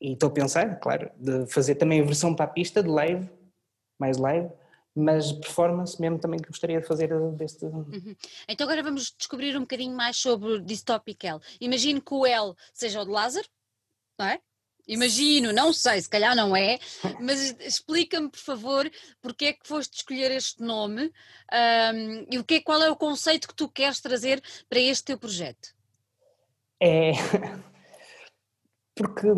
e 0.00 0.12
estou 0.12 0.28
a 0.28 0.32
pensar, 0.32 0.80
claro, 0.80 1.10
de 1.16 1.46
fazer 1.46 1.74
também 1.74 2.00
a 2.00 2.04
versão 2.04 2.34
para 2.34 2.46
a 2.46 2.48
pista, 2.48 2.82
de 2.82 2.88
live, 2.88 3.28
mais 3.98 4.16
live, 4.16 4.48
mas 4.94 5.30
performance 5.32 6.00
mesmo 6.00 6.18
também 6.18 6.40
que 6.40 6.48
gostaria 6.48 6.80
de 6.80 6.86
fazer 6.86 7.10
deste. 7.32 7.64
Uhum. 7.64 8.16
Então 8.48 8.66
agora 8.66 8.82
vamos 8.82 9.14
descobrir 9.16 9.56
um 9.56 9.60
bocadinho 9.60 9.94
mais 9.94 10.16
sobre 10.16 10.60
Dystopic 10.60 11.24
L. 11.24 11.40
Imagino 11.60 12.00
que 12.00 12.14
o 12.14 12.26
L 12.26 12.54
seja 12.72 13.00
o 13.00 13.04
de 13.04 13.10
Lázaro, 13.10 13.46
não 14.18 14.26
é? 14.26 14.40
Imagino, 14.88 15.52
não 15.52 15.72
sei, 15.72 16.00
se 16.00 16.08
calhar 16.08 16.34
não 16.34 16.56
é, 16.56 16.78
mas 17.20 17.54
explica-me, 17.60 18.28
por 18.28 18.40
favor, 18.40 18.90
porque 19.20 19.46
é 19.46 19.52
que 19.52 19.68
foste 19.68 19.98
escolher 19.98 20.32
este 20.32 20.62
nome 20.62 21.12
um, 21.52 22.26
e 22.28 22.38
o 22.38 22.44
que, 22.44 22.60
qual 22.60 22.82
é 22.82 22.90
o 22.90 22.96
conceito 22.96 23.46
que 23.46 23.54
tu 23.54 23.68
queres 23.68 24.00
trazer 24.00 24.42
para 24.68 24.80
este 24.80 25.04
teu 25.04 25.18
projeto? 25.18 25.74
É. 26.80 27.12
Porque. 28.96 29.28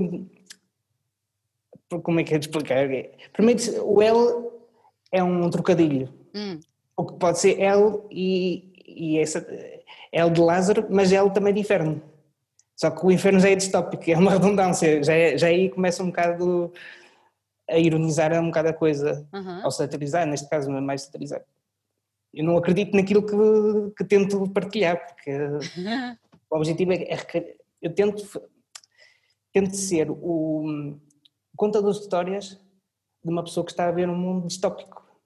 Como 2.00 2.20
é 2.20 2.24
que 2.24 2.34
é 2.34 2.38
de 2.38 2.46
explicar? 2.46 2.88
Primeiro, 3.32 3.60
o 3.84 4.00
L 4.00 4.50
é 5.10 5.22
um 5.22 5.50
trocadilho. 5.50 6.08
Hum. 6.34 6.58
O 6.96 7.04
que 7.06 7.18
pode 7.18 7.38
ser 7.38 7.60
L 7.60 8.00
e, 8.10 8.72
e 8.86 9.18
essa, 9.18 9.46
L 10.12 10.30
de 10.30 10.40
Lázaro, 10.40 10.86
mas 10.90 11.12
L 11.12 11.30
também 11.30 11.54
de 11.54 11.60
inferno. 11.60 12.02
Só 12.76 12.90
que 12.90 13.04
o 13.04 13.10
inferno 13.10 13.40
já 13.40 13.50
é 13.50 13.54
distópico, 13.54 14.10
é 14.10 14.16
uma 14.16 14.32
redundância, 14.32 15.02
já, 15.02 15.12
é, 15.12 15.36
já 15.36 15.46
aí 15.46 15.70
começa 15.70 16.02
um 16.02 16.06
bocado 16.06 16.72
a 17.68 17.78
ironizar 17.78 18.32
um 18.40 18.46
bocado 18.46 18.68
a 18.68 18.72
coisa, 18.72 19.26
uhum. 19.32 19.64
ao 19.64 19.70
satirizar, 19.70 20.26
neste 20.26 20.48
caso 20.48 20.70
não 20.70 20.78
é 20.78 20.80
mais 20.80 21.02
satirizar. 21.02 21.42
Eu 22.34 22.44
não 22.44 22.56
acredito 22.56 22.96
naquilo 22.96 23.22
que, 23.24 23.94
que 23.96 24.04
tento 24.04 24.48
partilhar, 24.50 25.06
porque 25.06 25.30
o 26.50 26.56
objetivo 26.56 26.92
é, 26.92 26.96
é, 26.96 27.56
eu 27.80 27.94
tento, 27.94 28.42
tento 29.52 29.76
ser 29.76 30.10
o 30.10 30.98
contador 31.62 31.92
de 31.92 32.00
histórias 32.00 32.58
de 33.24 33.30
uma 33.30 33.44
pessoa 33.44 33.64
que 33.64 33.70
está 33.70 33.86
a 33.86 33.92
ver 33.92 34.08
um 34.08 34.16
mundo 34.16 34.48
distópico, 34.48 35.00
ou 35.00 35.20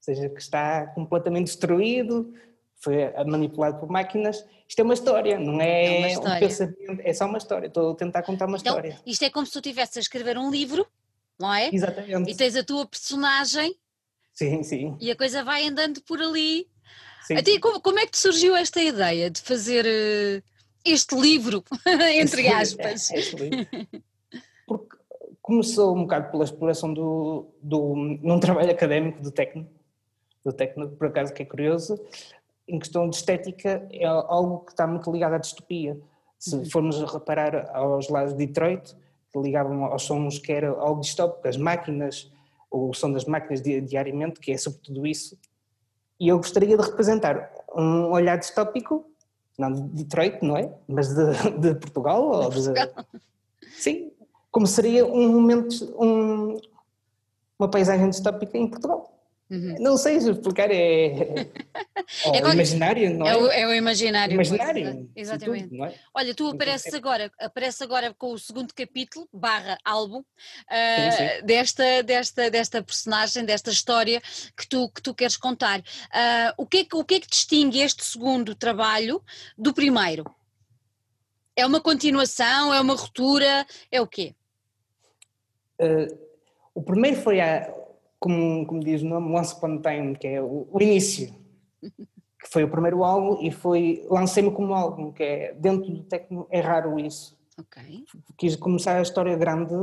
seja, 0.00 0.28
que 0.28 0.40
está 0.40 0.84
completamente 0.88 1.44
destruído, 1.46 2.34
foi 2.74 3.08
manipulado 3.24 3.78
por 3.78 3.88
máquinas. 3.88 4.44
Isto 4.68 4.80
é 4.80 4.82
uma 4.82 4.94
história, 4.94 5.38
não 5.38 5.60
é, 5.60 5.84
é 5.84 6.08
história. 6.08 6.34
um 6.34 6.40
pensamento, 6.40 7.00
é 7.04 7.12
só 7.12 7.26
uma 7.26 7.38
história. 7.38 7.68
Estou 7.68 7.92
a 7.92 7.94
tentar 7.94 8.24
contar 8.24 8.46
uma 8.46 8.58
então, 8.58 8.72
história. 8.72 9.00
Isto 9.06 9.26
é 9.26 9.30
como 9.30 9.46
se 9.46 9.52
tu 9.52 9.60
estivesse 9.60 10.00
a 10.00 10.02
escrever 10.02 10.36
um 10.36 10.50
livro, 10.50 10.84
não 11.38 11.54
é? 11.54 11.70
Exatamente. 11.72 12.32
E 12.32 12.34
tens 12.34 12.56
a 12.56 12.64
tua 12.64 12.84
personagem. 12.84 13.76
Sim, 14.34 14.64
sim. 14.64 14.96
E 15.00 15.08
a 15.12 15.16
coisa 15.16 15.44
vai 15.44 15.68
andando 15.68 16.02
por 16.02 16.20
ali. 16.20 16.68
Sim. 17.28 17.36
Até, 17.36 17.60
como, 17.60 17.80
como 17.80 18.00
é 18.00 18.06
que 18.06 18.12
te 18.12 18.18
surgiu 18.18 18.56
esta 18.56 18.82
ideia 18.82 19.30
de 19.30 19.40
fazer 19.40 19.86
uh, 19.86 20.42
este 20.84 21.14
livro, 21.14 21.62
entre 22.12 22.48
aspas? 22.48 23.12
É, 23.12 23.18
este 23.20 23.36
livro. 23.36 23.66
Porque 24.66 24.96
começou 25.46 25.96
um 25.96 26.02
bocado 26.02 26.32
pela 26.32 26.42
exploração 26.42 26.92
do, 26.92 27.46
do 27.62 27.94
num 28.20 28.40
trabalho 28.40 28.68
académico 28.68 29.22
do 29.22 29.30
técnico, 29.30 29.70
do 30.44 30.52
técnico, 30.52 30.96
por 30.96 31.06
acaso 31.06 31.32
que 31.32 31.40
é 31.40 31.46
curioso, 31.46 31.96
em 32.66 32.80
questão 32.80 33.08
de 33.08 33.14
estética, 33.14 33.86
é 33.92 34.04
algo 34.04 34.64
que 34.64 34.72
está 34.72 34.88
muito 34.88 35.08
ligado 35.10 35.34
à 35.34 35.38
distopia. 35.38 35.96
Se 36.36 36.56
uhum. 36.56 36.64
formos 36.68 37.00
reparar 37.12 37.70
aos 37.72 38.08
lados 38.08 38.34
de 38.34 38.44
Detroit, 38.44 38.92
que 39.32 39.38
ligavam 39.38 39.84
aos 39.84 40.02
sons 40.02 40.40
que 40.40 40.50
era 40.50 40.68
algo 40.68 41.00
distópico, 41.00 41.46
as 41.46 41.56
máquinas, 41.56 42.28
o 42.68 42.92
som 42.92 43.12
das 43.12 43.24
máquinas 43.24 43.62
diariamente, 43.62 44.40
que 44.40 44.50
é 44.50 44.58
sobre 44.58 44.80
tudo 44.80 45.06
isso. 45.06 45.38
E 46.18 46.26
eu 46.26 46.38
gostaria 46.38 46.76
de 46.76 46.82
representar 46.82 47.52
um 47.72 48.10
olhar 48.10 48.36
distópico, 48.36 49.08
não 49.56 49.72
de 49.72 49.82
Detroit, 50.02 50.42
não 50.42 50.56
é? 50.56 50.74
Mas 50.88 51.14
de, 51.14 51.50
de 51.60 51.74
Portugal. 51.76 52.24
Ou 52.24 52.50
de, 52.50 52.72
sim, 53.78 54.10
como 54.50 54.66
seria 54.66 55.04
um 55.06 55.28
momento, 55.28 55.84
um, 56.02 56.60
uma 57.58 57.70
paisagem 57.70 58.08
distópica 58.10 58.56
em 58.56 58.68
Portugal. 58.68 59.16
Uhum. 59.48 59.76
Não 59.78 59.96
sei 59.96 60.16
explicar, 60.16 60.70
é, 60.72 61.46
é, 62.24 62.44
o 62.44 62.52
imaginário, 62.52 63.16
não 63.16 63.26
é? 63.26 63.30
É 63.30 63.36
o, 63.36 63.50
é 63.50 63.66
o 63.66 63.74
imaginário. 63.74 64.34
Imaginário. 64.34 65.08
Exatamente. 65.14 65.68
Tudo, 65.68 65.84
é? 65.84 65.94
Olha, 66.12 66.34
tu 66.34 66.48
apareces 66.48 66.92
agora, 66.92 67.30
apareces 67.38 67.80
agora 67.80 68.12
com 68.12 68.32
o 68.32 68.38
segundo 68.38 68.74
capítulo, 68.74 69.28
barra 69.32 69.78
álbum, 69.84 70.18
uh, 70.18 70.24
sim, 71.12 71.16
sim. 71.16 71.46
Desta, 71.46 72.02
desta, 72.02 72.50
desta 72.50 72.82
personagem, 72.82 73.44
desta 73.44 73.70
história 73.70 74.20
que 74.56 74.68
tu, 74.68 74.90
que 74.90 75.00
tu 75.00 75.14
queres 75.14 75.36
contar. 75.36 75.78
Uh, 75.78 76.52
o, 76.56 76.66
que 76.66 76.78
é 76.78 76.84
que, 76.84 76.96
o 76.96 77.04
que 77.04 77.14
é 77.14 77.20
que 77.20 77.28
distingue 77.28 77.80
este 77.80 78.04
segundo 78.04 78.52
trabalho 78.52 79.22
do 79.56 79.72
primeiro? 79.72 80.24
É 81.56 81.64
uma 81.64 81.80
continuação, 81.80 82.72
é 82.72 82.80
uma 82.80 82.94
ruptura, 82.94 83.66
é 83.90 84.00
o 84.00 84.06
quê? 84.06 84.34
Uh, 85.80 86.18
o 86.74 86.82
primeiro 86.82 87.16
foi 87.16 87.40
a 87.40 87.74
como, 88.18 88.66
como 88.66 88.80
diz 88.80 89.02
o 89.02 89.06
nome, 89.06 89.34
Once 89.34 89.54
Upon 89.54 89.78
a 89.78 89.90
Time, 89.90 90.16
que 90.16 90.26
é 90.26 90.42
o, 90.42 90.66
o 90.70 90.82
início, 90.82 91.34
que 91.82 92.48
foi 92.48 92.64
o 92.64 92.68
primeiro 92.68 93.04
álbum 93.04 93.40
e 93.42 93.50
foi, 93.50 94.04
lancei-me 94.10 94.50
como 94.50 94.74
álbum, 94.74 95.12
que 95.12 95.22
é, 95.22 95.54
dentro 95.54 95.90
do 95.90 96.02
techno 96.04 96.46
é 96.50 96.60
raro 96.60 96.98
isso. 96.98 97.36
Ok. 97.58 98.04
Quis 98.36 98.56
começar 98.56 98.98
a 98.98 99.02
história 99.02 99.36
grande, 99.36 99.74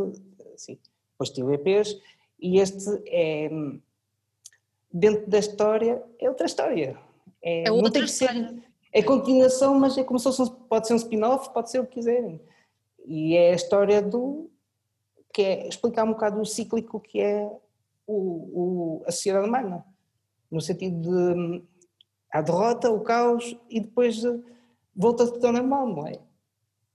assim, 0.54 0.78
depois 1.12 1.30
tive 1.30 1.54
EPs, 1.54 1.98
e 2.40 2.60
este 2.60 3.02
é, 3.08 3.50
dentro 4.92 5.30
da 5.30 5.40
história, 5.40 6.04
é 6.20 6.30
outra 6.30 6.46
história. 6.46 6.98
É, 7.42 7.68
é 7.68 7.72
outra 7.72 8.04
história. 8.04 8.50
Ser, 8.50 8.64
é 8.94 9.02
continuação, 9.02 9.78
mas 9.80 9.98
é 9.98 10.04
como 10.04 10.20
se 10.20 10.26
fosse, 10.26 10.52
pode 10.70 10.88
ser 10.88 10.94
um 10.94 10.98
spin-off, 10.98 11.52
pode 11.52 11.72
ser 11.72 11.80
o 11.80 11.86
que 11.86 11.96
quiserem. 11.96 12.40
E 13.06 13.36
é 13.36 13.52
a 13.52 13.56
história 13.56 14.02
do, 14.02 14.50
que 15.34 15.42
é 15.42 15.68
explicar 15.68 16.04
um 16.04 16.12
bocado 16.12 16.40
o 16.40 16.46
cíclico 16.46 17.00
que 17.00 17.20
é 17.20 17.52
o, 18.06 18.14
o, 18.14 19.04
a 19.08 19.12
sociedade 19.12 19.48
humana, 19.48 19.84
no 20.52 20.62
sentido 20.62 21.02
de 21.02 21.64
a 22.32 22.42
derrota, 22.42 22.92
o 22.92 23.02
caos 23.02 23.58
e 23.70 23.80
depois 23.80 24.24
eh, 24.24 24.40
volta 24.96 25.26
tudo 25.26 25.48
ao 25.48 25.54
normal, 25.54 25.88
não 25.88 26.08
é? 26.08 26.20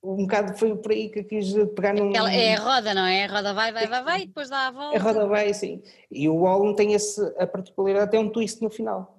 Um 0.02 0.22
bocado 0.22 0.56
foi 0.56 0.76
por 0.76 0.92
aí 0.92 1.08
que 1.08 1.20
eu 1.20 1.24
quis 1.24 1.52
pegar 1.74 1.92
num. 1.92 2.14
Ela 2.14 2.32
é 2.32 2.54
a 2.54 2.60
roda, 2.60 2.94
não 2.94 3.04
é? 3.04 3.24
A 3.24 3.28
roda 3.28 3.52
vai, 3.52 3.72
vai, 3.72 3.86
vai, 3.88 4.04
vai 4.04 4.22
e 4.22 4.26
depois 4.26 4.48
dá 4.48 4.68
a 4.68 4.70
volta. 4.70 4.96
A 4.96 5.02
roda 5.02 5.26
vai, 5.26 5.52
sim. 5.52 5.82
E 6.10 6.28
o 6.28 6.46
álbum 6.46 6.72
tem 6.72 6.92
esse, 6.92 7.20
a 7.36 7.46
particularidade, 7.46 8.12
tem 8.12 8.20
um 8.20 8.30
twist 8.30 8.62
no 8.62 8.70
final. 8.70 9.17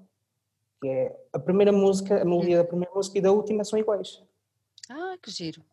Que 0.81 0.87
é 0.87 1.19
a 1.33 1.39
primeira 1.39 1.71
música, 1.71 2.21
a 2.21 2.25
melodia 2.25 2.57
da 2.57 2.63
primeira 2.63 2.93
música 2.93 3.17
e 3.17 3.21
da 3.21 3.31
última 3.31 3.63
são 3.63 3.77
iguais. 3.77 4.23
Ah, 4.89 5.17
que 5.21 5.29
giro 5.29 5.63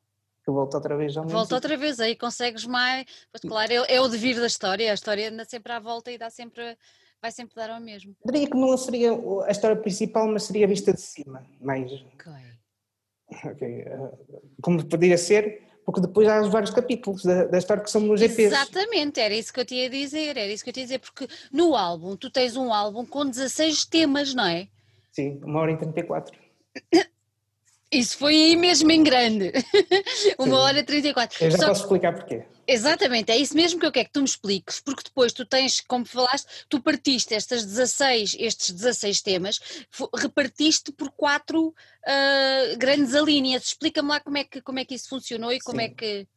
que 0.46 0.52
volta 0.52 0.76
outra 0.76 0.96
vez 0.96 1.16
ao 1.16 1.26
Volta 1.26 1.56
outra 1.56 1.76
vez, 1.76 1.98
aí 1.98 2.14
consegues 2.14 2.64
mais. 2.64 3.04
Pois, 3.32 3.42
claro, 3.42 3.72
é, 3.72 3.96
é, 3.96 4.00
o 4.00 4.06
devir 4.06 4.38
da 4.38 4.46
história, 4.46 4.92
a 4.92 4.94
história 4.94 5.28
anda 5.28 5.44
sempre 5.44 5.72
à 5.72 5.80
volta 5.80 6.12
e 6.12 6.16
dá 6.16 6.30
sempre, 6.30 6.78
vai 7.20 7.32
sempre 7.32 7.56
dar 7.56 7.70
ao 7.70 7.80
mesmo. 7.80 8.14
Diria 8.24 8.48
que 8.48 8.56
não 8.56 8.78
seria 8.78 9.10
a 9.44 9.50
história 9.50 9.76
principal, 9.76 10.28
mas 10.28 10.44
seria 10.44 10.68
vista 10.68 10.92
de 10.92 11.00
cima, 11.00 11.44
mais. 11.60 11.90
Ok. 11.90 12.32
okay. 13.50 13.80
Eh, 13.80 14.12
como 14.62 14.86
poderia 14.86 15.18
ser, 15.18 15.62
porque 15.84 16.00
depois 16.00 16.28
há 16.28 16.40
os 16.40 16.48
vários 16.48 16.70
capítulos 16.70 17.24
da, 17.24 17.46
da, 17.46 17.58
história 17.58 17.82
que 17.82 17.90
são 17.90 18.00
nos 18.02 18.20
GPs. 18.20 18.54
Exatamente, 18.54 19.18
era 19.18 19.34
isso 19.34 19.52
que 19.52 19.58
eu 19.58 19.64
tinha 19.64 19.86
a 19.86 19.90
dizer, 19.90 20.36
era 20.36 20.46
isso 20.46 20.62
que 20.62 20.70
eu 20.70 20.74
tinha 20.74 20.84
a 20.84 20.86
dizer, 20.86 21.00
porque 21.00 21.26
no 21.50 21.74
álbum, 21.74 22.16
tu 22.16 22.30
tens 22.30 22.56
um 22.56 22.72
álbum 22.72 23.04
com 23.04 23.26
16 23.26 23.84
temas, 23.86 24.32
não 24.32 24.46
é? 24.46 24.68
Sim, 25.16 25.40
uma 25.42 25.60
hora 25.60 25.72
e 25.72 25.78
34. 25.78 26.38
Isso 27.90 28.18
foi 28.18 28.34
aí 28.34 28.54
mesmo 28.54 28.92
em 28.92 29.02
grande. 29.02 29.50
Uma 30.38 30.58
hora 30.58 30.80
e 30.80 30.82
34. 30.82 31.42
Eu 31.42 31.50
já 31.50 31.56
Só... 31.56 31.68
posso 31.68 31.82
explicar 31.84 32.14
porquê. 32.14 32.44
Exatamente, 32.68 33.32
é 33.32 33.38
isso 33.38 33.56
mesmo 33.56 33.80
que 33.80 33.86
eu 33.86 33.92
quero 33.92 34.08
que 34.08 34.12
tu 34.12 34.18
me 34.18 34.26
expliques, 34.26 34.78
porque 34.80 35.04
depois 35.04 35.32
tu 35.32 35.46
tens, 35.46 35.80
como 35.80 36.04
falaste, 36.04 36.66
tu 36.68 36.82
partiste 36.82 37.32
estas 37.32 37.64
16, 37.64 38.36
estes 38.38 38.74
16 38.74 39.22
temas, 39.22 39.60
repartiste 40.14 40.92
por 40.92 41.10
quatro 41.12 41.68
uh, 41.68 42.76
grandes 42.76 43.14
alíneas. 43.14 43.62
Explica-me 43.68 44.10
lá 44.10 44.20
como 44.20 44.36
é, 44.36 44.44
que, 44.44 44.60
como 44.60 44.78
é 44.78 44.84
que 44.84 44.94
isso 44.94 45.08
funcionou 45.08 45.50
e 45.50 45.60
como 45.60 45.78
Sim. 45.78 45.86
é 45.86 45.88
que. 45.88 46.28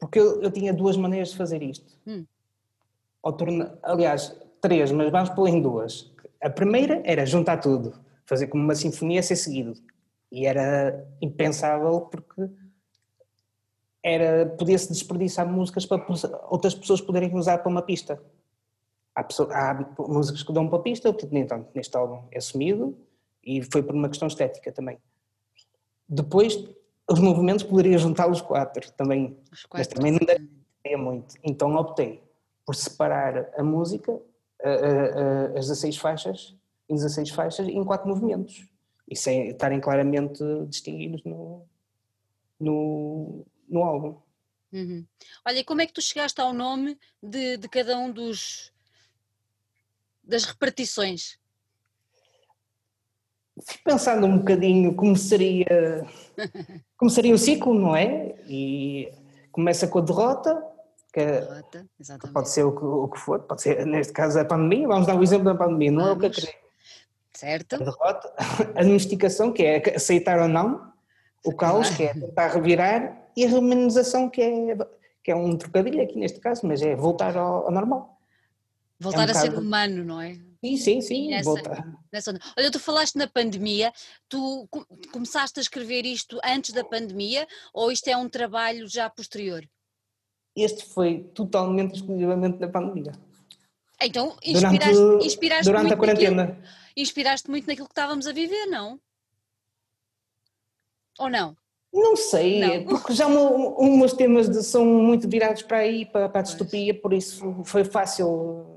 Porque 0.00 0.18
eu, 0.18 0.40
eu, 0.40 0.50
tinha 0.50 0.72
duas 0.72 0.96
maneiras 0.96 1.32
de 1.32 1.36
fazer 1.36 1.62
isto. 1.62 1.92
Hum. 2.06 2.24
Torna, 3.36 3.78
aliás, 3.82 4.34
três, 4.62 4.90
mas 4.90 5.10
vamos 5.10 5.28
pôr 5.30 5.48
em 5.48 5.60
duas. 5.60 6.11
A 6.42 6.50
primeira 6.50 7.00
era 7.04 7.24
juntar 7.24 7.58
tudo, 7.58 7.94
fazer 8.24 8.48
como 8.48 8.64
uma 8.64 8.74
sinfonia 8.74 9.22
ser 9.22 9.36
seguido. 9.36 9.74
E 10.30 10.46
era 10.46 11.06
impensável 11.20 12.00
porque 12.02 12.50
era 14.02 14.46
podia-se 14.58 14.88
desperdiçar 14.88 15.46
músicas 15.46 15.86
para 15.86 16.04
outras 16.48 16.74
pessoas 16.74 17.00
poderem 17.00 17.32
usar 17.34 17.58
para 17.58 17.70
uma 17.70 17.82
pista. 17.82 18.20
Há, 19.14 19.22
pessoa, 19.22 19.54
há 19.54 19.94
músicas 19.98 20.42
que 20.42 20.52
dão 20.52 20.68
para 20.68 20.78
a 20.78 20.82
pista, 20.82 21.14
então, 21.32 21.68
neste 21.74 21.96
álbum 21.96 22.26
é 22.30 22.38
assumido 22.38 22.96
e 23.44 23.62
foi 23.62 23.82
por 23.82 23.94
uma 23.94 24.08
questão 24.08 24.26
estética 24.26 24.72
também. 24.72 24.98
Depois, 26.08 26.56
os 27.08 27.20
movimentos 27.20 27.64
poderia 27.64 27.98
juntá-los 27.98 28.40
quatro 28.40 28.90
também, 28.92 29.36
quatro, 29.68 29.68
mas 29.74 29.86
também 29.86 30.12
não 30.12 30.20
daria 30.26 30.98
muito. 30.98 31.34
Então 31.44 31.74
optei 31.76 32.22
por 32.64 32.74
separar 32.74 33.50
a 33.56 33.62
música, 33.62 34.18
as 35.56 35.66
16 35.68 35.96
faixas, 35.96 36.56
em 36.88 36.94
16 36.94 37.30
faixas, 37.30 37.68
em 37.68 37.84
quatro 37.84 38.08
movimentos. 38.08 38.66
E 39.08 39.16
sem 39.16 39.50
estarem 39.50 39.80
claramente 39.80 40.42
distinguidos 40.68 41.22
no, 41.24 41.66
no, 42.58 43.44
no 43.68 43.82
álbum. 43.82 44.16
Uhum. 44.72 45.04
Olha, 45.44 45.64
como 45.64 45.82
é 45.82 45.86
que 45.86 45.92
tu 45.92 46.00
chegaste 46.00 46.40
ao 46.40 46.52
nome 46.52 46.98
de, 47.22 47.58
de 47.58 47.68
cada 47.68 47.98
um 47.98 48.10
dos 48.10 48.72
das 50.24 50.44
repartições? 50.44 51.38
Fui 53.66 53.78
pensando 53.84 54.26
um 54.26 54.38
bocadinho 54.38 54.94
como 54.94 55.14
seria, 55.14 56.06
como 56.96 57.10
seria 57.10 57.34
o 57.34 57.38
ciclo, 57.38 57.74
não 57.74 57.94
é? 57.94 58.34
E 58.48 59.12
começa 59.50 59.86
com 59.86 59.98
a 59.98 60.02
derrota, 60.02 60.71
que, 61.12 62.28
pode 62.32 62.48
ser 62.48 62.64
o 62.64 62.72
que, 62.72 62.84
o 62.84 63.08
que, 63.08 63.18
for, 63.18 63.40
pode 63.40 63.62
ser, 63.62 63.84
neste 63.86 64.12
caso, 64.12 64.38
a 64.38 64.44
pandemia, 64.44 64.88
vamos 64.88 65.06
dar 65.06 65.14
o 65.14 65.22
exemplo 65.22 65.44
da 65.44 65.54
pandemia, 65.54 65.90
não 65.92 66.04
vamos. 66.04 66.12
é 66.12 66.16
o 66.16 66.20
que 66.20 66.26
acredito. 66.26 66.62
Certo. 67.34 67.74
A 67.74 67.78
derrota, 67.78 68.34
a 68.74 68.82
domesticação, 68.82 69.52
que 69.52 69.62
é 69.62 69.96
aceitar 69.96 70.40
ou 70.40 70.48
não, 70.48 70.92
o 71.44 71.54
caos, 71.54 71.90
que 71.90 72.04
é 72.04 72.14
tentar 72.14 72.48
revirar, 72.48 73.28
e 73.36 73.44
a 73.44 73.48
remonização, 73.48 74.30
que 74.30 74.40
é, 74.40 74.76
que 75.22 75.30
é 75.30 75.36
um 75.36 75.56
trocadilho 75.56 76.02
aqui 76.02 76.18
neste 76.18 76.40
caso, 76.40 76.66
mas 76.66 76.80
é 76.80 76.96
voltar 76.96 77.36
ao, 77.36 77.66
ao 77.66 77.70
normal. 77.70 78.18
Voltar 78.98 79.28
é 79.28 79.32
um 79.32 79.36
a 79.36 79.40
ser 79.40 79.54
humano, 79.54 80.04
não 80.04 80.20
é? 80.20 80.38
Sim, 80.64 80.76
sim, 80.76 81.00
sim. 81.00 81.30
Nessa, 81.30 81.52
nessa... 82.12 82.38
Olha, 82.56 82.70
tu 82.70 82.78
falaste 82.78 83.16
na 83.16 83.26
pandemia, 83.26 83.92
tu 84.28 84.68
começaste 85.12 85.58
a 85.58 85.62
escrever 85.62 86.06
isto 86.06 86.38
antes 86.44 86.72
da 86.72 86.84
pandemia 86.84 87.46
ou 87.74 87.90
isto 87.90 88.06
é 88.06 88.16
um 88.16 88.28
trabalho 88.28 88.88
já 88.88 89.10
posterior? 89.10 89.64
Este 90.54 90.84
foi 90.84 91.24
totalmente, 91.34 91.94
exclusivamente 91.94 92.58
na 92.58 92.68
pandemia. 92.68 93.12
Então, 94.02 94.36
inspiraste, 94.44 94.92
durante, 94.92 95.26
inspiraste 95.26 95.64
durante 95.64 95.82
muito 95.82 95.94
a 95.94 95.96
quarentena. 95.96 96.44
Naquilo, 96.44 96.66
inspiraste 96.96 97.50
muito 97.50 97.66
naquilo 97.66 97.86
que 97.86 97.92
estávamos 97.92 98.26
a 98.26 98.32
viver, 98.32 98.66
não? 98.66 99.00
Ou 101.18 101.30
não? 101.30 101.56
Não 101.92 102.16
sei, 102.16 102.60
não. 102.60 102.84
porque 102.84 103.12
já 103.12 103.26
os 103.26 103.98
meus 103.98 104.14
temas 104.14 104.48
de, 104.48 104.62
são 104.62 104.84
muito 104.84 105.28
virados 105.28 105.62
para 105.62 105.78
aí, 105.78 106.06
para, 106.06 106.28
para 106.28 106.40
a 106.40 106.42
distopia, 106.42 106.94
por 106.94 107.12
isso 107.12 107.62
foi 107.64 107.84
fácil. 107.84 108.71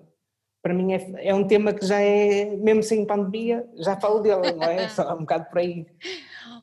Para 0.65 0.73
mim 0.73 0.93
é, 0.93 1.27
é 1.27 1.35
um 1.35 1.45
tema 1.45 1.71
que 1.71 1.85
já 1.85 2.01
é, 2.01 2.55
mesmo 2.55 2.81
sem 2.81 3.05
pandemia, 3.05 3.69
já 3.75 3.95
falo 3.97 4.19
dele, 4.19 4.51
não 4.53 4.63
é? 4.63 4.89
Só 4.89 5.13
um 5.13 5.19
bocado 5.19 5.45
por 5.45 5.59
aí. 5.59 5.85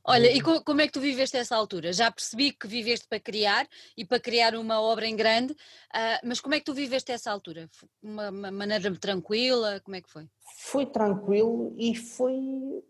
Olha, 0.02 0.28
e 0.28 0.40
como 0.40 0.80
é 0.80 0.88
que 0.88 0.92
tu 0.92 1.00
viveste 1.00 1.36
essa 1.36 1.54
altura? 1.54 1.92
Já 1.92 2.10
percebi 2.10 2.50
que 2.50 2.66
viveste 2.66 3.06
para 3.06 3.20
criar 3.20 3.64
e 3.96 4.04
para 4.04 4.18
criar 4.18 4.56
uma 4.56 4.80
obra 4.80 5.06
em 5.06 5.14
grande, 5.14 5.52
uh, 5.52 6.18
mas 6.24 6.40
como 6.40 6.52
é 6.52 6.58
que 6.58 6.64
tu 6.64 6.74
viveste 6.74 7.12
essa 7.12 7.30
altura? 7.30 7.70
Uma, 8.02 8.30
uma 8.30 8.50
maneira 8.50 8.92
tranquila? 8.96 9.80
Como 9.84 9.94
é 9.94 10.00
que 10.00 10.10
foi? 10.10 10.26
Foi 10.56 10.84
tranquilo 10.84 11.72
e 11.78 11.94
foi 11.94 12.82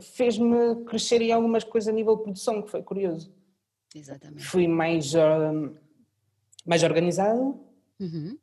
fez-me 0.00 0.84
crescer 0.84 1.20
em 1.20 1.32
algumas 1.32 1.64
coisas 1.64 1.88
a 1.88 1.92
nível 1.92 2.14
de 2.14 2.22
produção, 2.22 2.62
que 2.62 2.70
foi 2.70 2.80
curioso. 2.84 3.34
Exatamente. 3.92 4.44
Fui 4.44 4.68
mais, 4.68 5.12
uh, 5.14 5.76
mais 6.64 6.84
organizado, 6.84 7.60
uhum. 7.98 8.38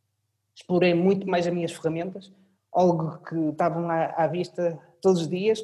Explorei 0.62 0.94
muito 0.94 1.28
mais 1.28 1.46
as 1.46 1.54
minhas 1.54 1.72
ferramentas, 1.72 2.32
algo 2.72 3.18
que 3.20 3.36
estavam 3.50 3.90
à, 3.90 4.06
à 4.18 4.28
vista 4.28 4.80
todos 5.02 5.22
os 5.22 5.28
dias. 5.28 5.64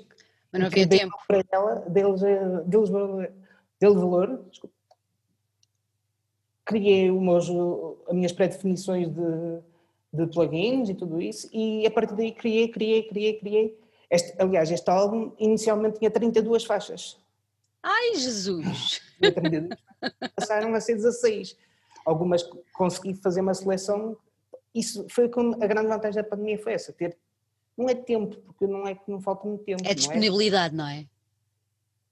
Mas 0.51 0.61
não 0.61 0.67
havia 0.67 0.87
tempo. 0.87 1.15
Para 1.27 1.43
ela, 1.51 1.75
deles, 1.87 2.21
deles, 2.65 2.89
deles 3.79 3.95
valor. 3.95 4.43
Desculpa. 4.49 4.75
Criei 6.65 7.11
meus, 7.11 7.49
as 8.07 8.13
minhas 8.13 8.33
pré-definições 8.33 9.07
de, 9.09 9.59
de 10.11 10.27
plugins 10.27 10.89
e 10.89 10.93
tudo 10.93 11.21
isso, 11.21 11.49
e 11.53 11.87
a 11.87 11.91
partir 11.91 12.13
daí 12.13 12.33
criei, 12.33 12.67
criei, 12.67 13.03
criei, 13.03 13.39
criei 13.39 13.87
este, 14.09 14.33
aliás, 14.41 14.71
este 14.71 14.89
álbum 14.89 15.33
inicialmente 15.37 15.99
tinha 15.99 16.09
32 16.09 16.63
faixas. 16.63 17.17
Ai, 17.83 18.15
Jesus! 18.15 19.01
Tinha 19.19 19.33
32, 19.33 19.79
passaram 20.35 20.73
a 20.73 20.79
ser 20.79 20.95
16. 20.95 21.57
Algumas 22.05 22.43
consegui 22.73 23.13
fazer 23.15 23.41
uma 23.41 23.53
seleção. 23.53 24.17
Isso 24.73 25.05
foi 25.09 25.29
com 25.29 25.53
a 25.55 25.67
grande 25.67 25.87
vantagem 25.87 26.21
da 26.21 26.27
pandemia 26.27 26.61
foi 26.61 26.73
essa, 26.73 26.93
ter 26.93 27.17
não 27.77 27.87
é 27.87 27.93
tempo, 27.93 28.35
porque 28.41 28.65
não 28.65 28.87
é 28.87 28.95
que 28.95 29.09
não 29.09 29.21
falta 29.21 29.47
muito 29.47 29.63
tempo. 29.63 29.83
É 29.85 29.93
disponibilidade, 29.93 30.75
não 30.75 30.87
é? 30.87 31.01
É? 31.01 31.05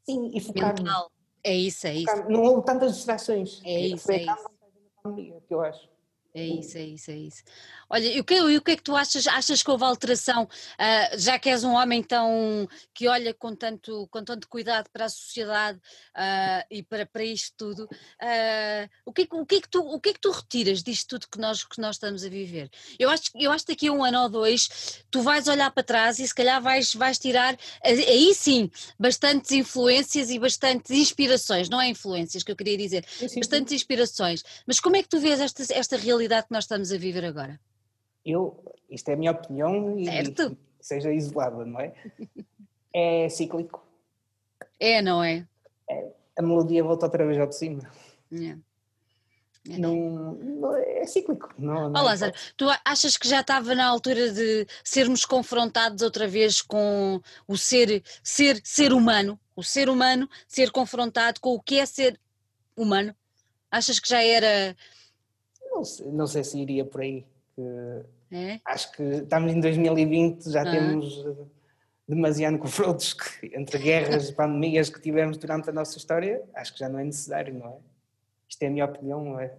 Sim, 0.06 0.32
e 0.34 0.40
focar. 0.40 0.76
Mental. 0.78 1.12
É 1.44 1.56
isso, 1.56 1.88
é 1.88 1.96
isso. 1.96 2.30
Não 2.30 2.44
houve 2.44 2.66
tantas 2.66 2.96
distrações. 2.96 3.62
É 3.64 3.88
isso, 3.88 4.12
é 4.12 4.24
isso. 4.24 4.50
Que 5.48 5.54
eu 5.54 5.62
acho. 5.62 5.90
É 6.36 6.46
isso, 6.46 6.78
é 6.78 6.82
isso, 6.82 7.12
é 7.12 7.16
isso. 7.16 7.44
Olha, 7.90 8.08
e 8.08 8.20
o 8.20 8.24
que, 8.26 8.36
e 8.36 8.58
o 8.58 8.62
que 8.62 8.72
é 8.72 8.76
que 8.76 8.84
tu 8.84 8.94
achas? 8.94 9.26
Achas 9.26 9.64
que 9.64 9.72
houve 9.72 9.86
alteração, 9.86 10.44
uh, 10.44 11.18
já 11.18 11.40
que 11.40 11.50
és 11.50 11.64
um 11.64 11.72
homem 11.72 12.04
tão 12.04 12.68
que 12.94 13.08
olha 13.08 13.34
com 13.34 13.56
tanto, 13.56 14.06
com 14.12 14.22
tanto 14.22 14.50
cuidado 14.50 14.90
para 14.92 15.06
a 15.06 15.10
sociedade 15.10 15.78
uh, 15.78 16.66
e 16.70 16.84
para, 16.84 17.06
para 17.06 17.24
isto 17.24 17.54
tudo, 17.56 17.86
uh, 17.86 18.90
o, 19.06 19.14
que, 19.14 19.26
o, 19.32 19.46
que 19.46 19.56
é 19.56 19.62
que 19.62 19.70
tu, 19.70 19.80
o 19.80 19.98
que 19.98 20.10
é 20.10 20.14
que 20.14 20.20
tu 20.20 20.30
retiras 20.30 20.84
disto 20.84 21.08
tudo 21.12 21.30
que 21.32 21.40
nós, 21.40 21.64
que 21.64 21.80
nós 21.80 21.96
estamos 21.96 22.26
a 22.26 22.28
viver? 22.28 22.70
Eu 23.00 23.10
acho, 23.10 23.32
eu 23.34 23.50
acho 23.50 23.66
que 23.66 23.72
daqui 23.72 23.88
a 23.88 23.94
um 23.94 24.04
ano 24.04 24.24
ou 24.24 24.30
dois 24.30 25.04
tu 25.10 25.22
vais 25.22 25.48
olhar 25.48 25.72
para 25.72 25.84
trás 25.84 26.20
e 26.20 26.28
se 26.28 26.36
calhar 26.36 26.62
vais, 26.62 26.94
vais 26.94 27.18
tirar, 27.18 27.58
aí 27.82 28.36
sim, 28.36 28.70
bastantes 29.00 29.52
influências 29.52 30.30
e 30.30 30.38
bastantes 30.38 30.92
inspirações, 30.92 31.70
não 31.70 31.80
é 31.80 31.88
influências 31.88 32.44
que 32.44 32.52
eu 32.52 32.58
queria 32.58 32.78
dizer, 32.78 33.06
sim, 33.08 33.30
sim, 33.30 33.40
bastantes 33.40 33.72
inspirações. 33.72 34.44
Mas 34.68 34.82
como 34.82 34.98
é 34.98 35.02
que 35.02 35.08
tu 35.08 35.18
vês 35.18 35.40
esta, 35.40 35.64
esta 35.74 35.96
realidade 35.96 36.25
que 36.28 36.52
nós 36.52 36.64
estamos 36.64 36.92
a 36.92 36.98
viver 36.98 37.26
agora? 37.26 37.60
eu, 38.26 38.74
isto 38.90 39.10
é 39.10 39.14
a 39.14 39.18
minha 39.18 39.32
opinião 39.32 39.98
e 40.00 40.06
certo. 40.06 40.58
seja 40.82 41.14
isolada, 41.14 41.64
não 41.64 41.80
é? 41.80 41.94
É 42.98 43.28
cíclico. 43.28 43.86
É, 44.80 45.02
não 45.02 45.22
é? 45.22 45.46
é 45.90 46.14
a 46.40 46.42
melodia 46.42 46.82
volta 46.82 47.08
outra 47.08 47.26
vez 47.26 47.38
ao 47.38 47.48
de 47.48 47.58
cima. 47.58 47.92
É. 48.32 48.58
É. 49.70 49.78
Não, 49.78 50.34
não, 50.36 50.78
é 50.78 51.06
cíclico. 51.06 51.54
Não, 51.60 51.90
não 51.90 52.02
oh, 52.02 52.06
Lázaro, 52.06 52.32
tu 52.56 52.68
achas 52.86 53.18
que 53.18 53.28
já 53.28 53.42
estava 53.42 53.76
na 53.76 53.86
altura 53.86 54.32
de 54.32 54.66
sermos 54.82 55.26
confrontados 55.26 56.02
outra 56.04 56.26
vez 56.26 56.62
com 56.62 57.20
o 57.46 57.58
ser, 57.58 58.02
ser, 58.24 58.62
ser 58.64 58.94
humano, 58.94 59.38
o 59.58 59.62
ser 59.62 59.90
humano 59.90 60.30
ser 60.48 60.72
confrontado 60.72 61.42
com 61.42 61.50
o 61.50 61.62
que 61.62 61.80
é 61.80 61.86
ser 61.86 62.18
humano? 62.78 63.14
Achas 63.70 64.00
que 64.00 64.08
já 64.08 64.24
era. 64.24 64.74
Não 65.76 65.84
sei, 65.84 66.08
não 66.08 66.28
sei 66.28 66.44
se 66.44 66.58
iria 66.58 66.86
por 66.86 67.02
aí. 67.02 67.26
É? 68.32 68.60
Acho 68.66 68.92
que 68.94 69.04
estamos 69.04 69.52
em 69.52 69.60
2020, 69.60 70.50
já 70.50 70.62
ah. 70.62 70.72
temos 70.72 71.26
eh, 71.26 71.46
demasiado 72.08 72.58
confrontos 72.58 73.16
entre 73.44 73.78
guerras 73.78 74.30
e 74.30 74.34
pandemias 74.36 74.90
que 74.90 75.02
tivemos 75.02 75.38
durante 75.38 75.70
a 75.70 75.74
nossa 75.74 75.98
história, 75.98 76.42
acho 76.54 76.74
que 76.74 76.80
já 76.80 76.88
não 76.88 77.00
é 77.00 77.04
necessário, 77.04 77.54
não 77.54 77.68
é? 77.68 77.78
Isto 78.48 78.64
é 78.64 78.68
a 78.68 78.70
minha 78.70 78.86
opinião, 78.86 79.24
não 79.24 79.40
é? 79.40 79.54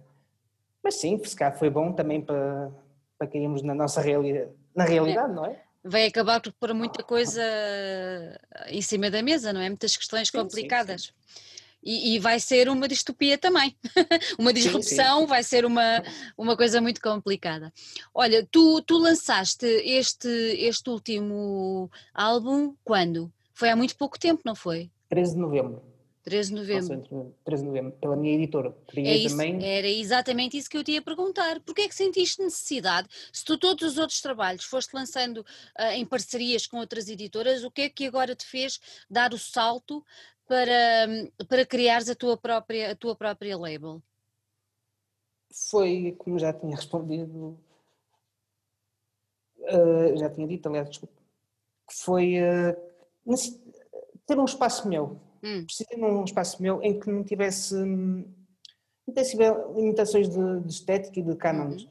Mas 0.83 0.95
sim, 0.95 1.21
se 1.23 1.35
calhar 1.35 1.57
foi 1.57 1.69
bom 1.69 1.91
também 1.91 2.19
para, 2.19 2.71
para 3.17 3.27
cairmos 3.27 3.61
na 3.61 3.75
nossa 3.75 4.01
realidade, 4.01 4.51
na 4.75 4.85
realidade, 4.85 5.33
não 5.33 5.45
é? 5.45 5.61
Vai 5.83 6.05
acabar 6.05 6.41
por 6.41 6.51
pôr 6.53 6.73
muita 6.73 7.03
coisa 7.03 7.41
em 8.67 8.81
cima 8.81 9.09
da 9.11 9.21
mesa, 9.21 9.53
não 9.53 9.61
é? 9.61 9.69
Muitas 9.69 9.95
questões 9.95 10.29
sim, 10.29 10.37
complicadas. 10.37 11.03
Sim, 11.03 11.13
sim. 11.27 11.37
E, 11.87 12.15
e, 12.15 12.19
vai 12.19 12.37
ser 12.37 12.67
uma 12.67 12.85
distopia 12.85 13.37
também. 13.37 13.73
uma 14.37 14.51
disrupção 14.51 15.19
sim, 15.19 15.21
sim. 15.21 15.27
vai 15.29 15.41
ser 15.41 15.63
uma, 15.63 16.03
uma 16.37 16.57
coisa 16.57 16.81
muito 16.81 16.99
complicada. 16.99 17.71
Olha, 18.13 18.45
tu, 18.51 18.81
tu 18.81 18.97
lançaste 18.97 19.65
este, 19.65 20.27
este 20.27 20.89
último 20.89 21.89
álbum 22.13 22.75
quando? 22.83 23.31
Foi 23.53 23.69
há 23.69 23.75
muito 23.77 23.95
pouco 23.95 24.19
tempo, 24.19 24.41
não 24.43 24.53
foi? 24.53 24.91
13 25.07 25.35
de 25.35 25.39
novembro. 25.39 25.81
13 26.27 26.49
de 26.49 26.55
novembro. 26.55 27.33
13 27.45 27.63
de 27.63 27.67
novembro, 27.69 27.91
pela 28.01 28.17
minha 28.17 28.35
editora. 28.35 28.75
É 28.97 29.15
isso, 29.15 29.37
também... 29.37 29.65
Era 29.65 29.87
exatamente 29.87 30.57
isso 30.57 30.69
que 30.69 30.77
eu 30.77 30.83
te 30.83 30.91
ia 30.91 31.01
perguntar. 31.01 31.61
Porquê 31.61 31.83
é 31.83 31.87
que 31.87 31.95
sentiste 31.95 32.41
necessidade? 32.41 33.07
Se 33.31 33.45
tu 33.45 33.57
todos 33.57 33.93
os 33.93 33.97
outros 33.97 34.19
trabalhos 34.19 34.65
foste 34.65 34.93
lançando 34.93 35.37
uh, 35.37 35.93
em 35.93 36.05
parcerias 36.05 36.67
com 36.67 36.79
outras 36.79 37.07
editoras, 37.07 37.63
o 37.63 37.71
que 37.71 37.83
é 37.83 37.89
que 37.89 38.05
agora 38.05 38.35
te 38.35 38.45
fez 38.45 38.77
dar 39.09 39.33
o 39.33 39.37
salto 39.37 40.03
para, 40.47 41.07
para 41.47 41.65
criares 41.65 42.09
a 42.09 42.15
tua 42.15 42.37
própria, 42.37 42.91
a 42.91 42.95
tua 42.95 43.15
própria 43.15 43.57
label? 43.57 44.01
Foi, 45.69 46.15
como 46.17 46.39
já 46.39 46.53
tinha 46.53 46.75
respondido, 46.75 47.57
uh, 49.59 50.17
já 50.17 50.29
tinha 50.29 50.47
dito, 50.47 50.67
aliás, 50.67 50.89
desculpa, 50.89 51.21
que 51.87 51.95
foi 51.95 52.35
uh, 52.39 53.35
ter 54.25 54.39
um 54.39 54.45
espaço 54.45 54.87
meu. 54.87 55.19
Hum. 55.43 55.65
Precisei 55.65 55.97
de 55.97 56.03
um 56.03 56.23
espaço 56.23 56.61
meu 56.61 56.81
em 56.81 56.99
que 56.99 57.09
não 57.11 57.23
tivesse, 57.23 57.75
não 57.75 58.25
tivesse 59.13 59.37
limitações 59.75 60.29
de, 60.29 60.61
de 60.61 60.71
estética 60.71 61.19
e 61.19 61.23
de 61.23 61.35
cânones. 61.35 61.83
Uhum. 61.83 61.89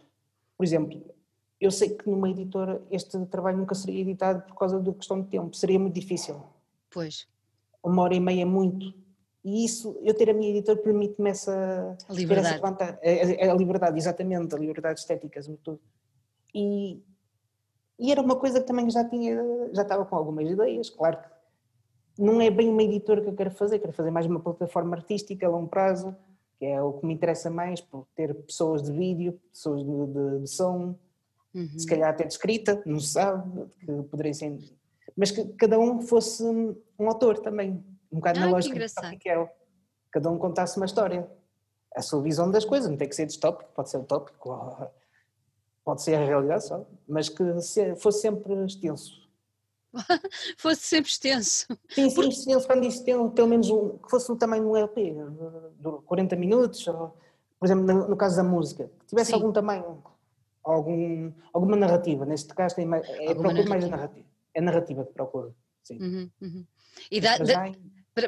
Por 0.56 0.64
exemplo, 0.64 1.14
eu 1.60 1.70
sei 1.70 1.90
que 1.90 2.08
numa 2.08 2.28
editora 2.28 2.82
este 2.90 3.24
trabalho 3.26 3.58
nunca 3.58 3.74
seria 3.74 4.00
editado 4.00 4.42
por 4.42 4.56
causa 4.56 4.80
da 4.80 4.92
questão 4.92 5.20
de 5.22 5.28
tempo, 5.28 5.54
seria 5.54 5.78
muito 5.78 5.94
difícil. 5.94 6.42
Pois 6.90 7.26
uma 7.88 8.02
hora 8.02 8.14
e 8.14 8.20
meia 8.20 8.42
é 8.42 8.44
muito. 8.44 8.94
E 9.44 9.64
isso, 9.64 9.98
eu 10.02 10.12
ter 10.12 10.28
a 10.28 10.34
minha 10.34 10.50
editora 10.50 10.78
permite-me 10.78 11.30
essa 11.30 11.96
liberdade. 12.10 12.48
Essa 12.48 12.60
a, 13.02 13.48
a, 13.48 13.52
a, 13.52 13.54
liberdade, 13.54 13.98
exatamente, 13.98 14.54
a 14.54 14.58
liberdade 14.58 15.00
estética, 15.00 15.40
sobretudo. 15.40 15.80
E 16.54 17.00
E 17.98 18.12
era 18.12 18.20
uma 18.20 18.36
coisa 18.36 18.60
que 18.60 18.66
também 18.66 18.90
já 18.90 19.04
tinha, 19.08 19.40
já 19.72 19.82
estava 19.82 20.04
com 20.04 20.16
algumas 20.16 20.50
ideias, 20.50 20.90
claro 20.90 21.18
que 21.18 21.36
não 22.18 22.40
é 22.40 22.50
bem 22.50 22.68
uma 22.68 22.82
editora 22.82 23.20
que 23.20 23.28
eu 23.28 23.34
quero 23.34 23.50
fazer, 23.50 23.78
quero 23.78 23.92
fazer 23.92 24.10
mais 24.10 24.26
uma 24.26 24.40
plataforma 24.40 24.96
artística 24.96 25.46
a 25.46 25.50
longo 25.50 25.68
prazo, 25.68 26.16
que 26.58 26.64
é 26.64 26.82
o 26.82 26.94
que 26.94 27.06
me 27.06 27.14
interessa 27.14 27.50
mais, 27.50 27.80
por 27.80 28.06
ter 28.14 28.34
pessoas 28.34 28.82
de 28.82 28.90
vídeo, 28.90 29.38
pessoas 29.52 29.84
de, 29.84 30.06
de, 30.06 30.40
de 30.40 30.48
som, 30.48 30.94
uhum. 31.54 31.78
se 31.78 31.86
calhar 31.86 32.08
até 32.08 32.24
de 32.24 32.32
escrita, 32.32 32.82
não 32.86 32.98
se 32.98 33.08
sabe, 33.08 33.66
que 33.78 34.02
poderia 34.04 34.32
ser, 34.32 34.58
mas 35.16 35.30
que 35.30 35.44
cada 35.54 35.78
um 35.78 36.00
fosse 36.02 36.44
um 36.44 37.08
autor 37.08 37.38
também, 37.38 37.82
um 38.12 38.16
bocado 38.16 38.40
na 38.40 38.50
lógica 38.50 38.78
do 38.78 39.10
Piquel, 39.10 39.48
cada 40.10 40.30
um 40.30 40.38
contasse 40.38 40.76
uma 40.76 40.86
história, 40.86 41.28
a 41.94 42.02
sua 42.02 42.20
visão 42.20 42.50
das 42.50 42.64
coisas, 42.64 42.90
não 42.90 42.96
tem 42.96 43.08
que 43.08 43.16
ser 43.16 43.26
distópico, 43.26 43.70
pode 43.74 43.90
ser 43.90 43.98
utópico, 43.98 44.90
pode 45.84 46.02
ser 46.02 46.16
a 46.16 46.24
realidade 46.24 46.66
só, 46.66 46.86
mas 47.08 47.28
que 47.28 47.42
fosse 47.96 48.20
sempre 48.20 48.54
extenso. 48.64 49.26
Fosse 50.58 50.82
sempre 50.82 51.10
extenso. 51.10 51.66
Sim, 51.88 52.10
sim, 52.10 52.14
Porque... 52.14 52.30
extenso, 52.30 52.66
quando 52.66 52.82
disse 52.82 53.02
pelo 53.02 53.48
menos 53.48 53.70
um, 53.70 53.96
que 53.96 54.10
fosse 54.10 54.30
um 54.30 54.36
tamanho 54.36 54.68
um 54.68 54.76
LP, 54.76 55.16
de 55.78 55.90
40 56.04 56.36
minutos, 56.36 56.86
ou, 56.86 57.16
por 57.58 57.66
exemplo, 57.66 57.84
no, 57.84 58.08
no, 58.08 58.16
caso 58.16 58.36
da 58.36 58.42
música, 58.42 58.90
que 59.00 59.06
tivesse 59.06 59.30
sim. 59.30 59.34
algum 59.34 59.52
tamanho, 59.52 60.02
algum, 60.62 61.32
alguma 61.52 61.76
narrativa, 61.76 62.26
neste 62.26 62.52
caso 62.54 62.76
tem 62.76 62.84
mais, 62.84 63.08
é, 63.08 63.34
procuro 63.34 63.68
mais 63.68 63.84
a 63.84 63.88
narrativa, 63.88 64.25
é 64.56 64.60
a 64.60 64.62
narrativa 64.62 65.04
que 65.04 65.12
procuro, 65.12 65.54
sim. 65.82 65.98
Uhum, 65.98 66.30
uhum. 66.40 66.66
E 67.10 67.20
dá, 67.20 67.36
já, 67.44 67.72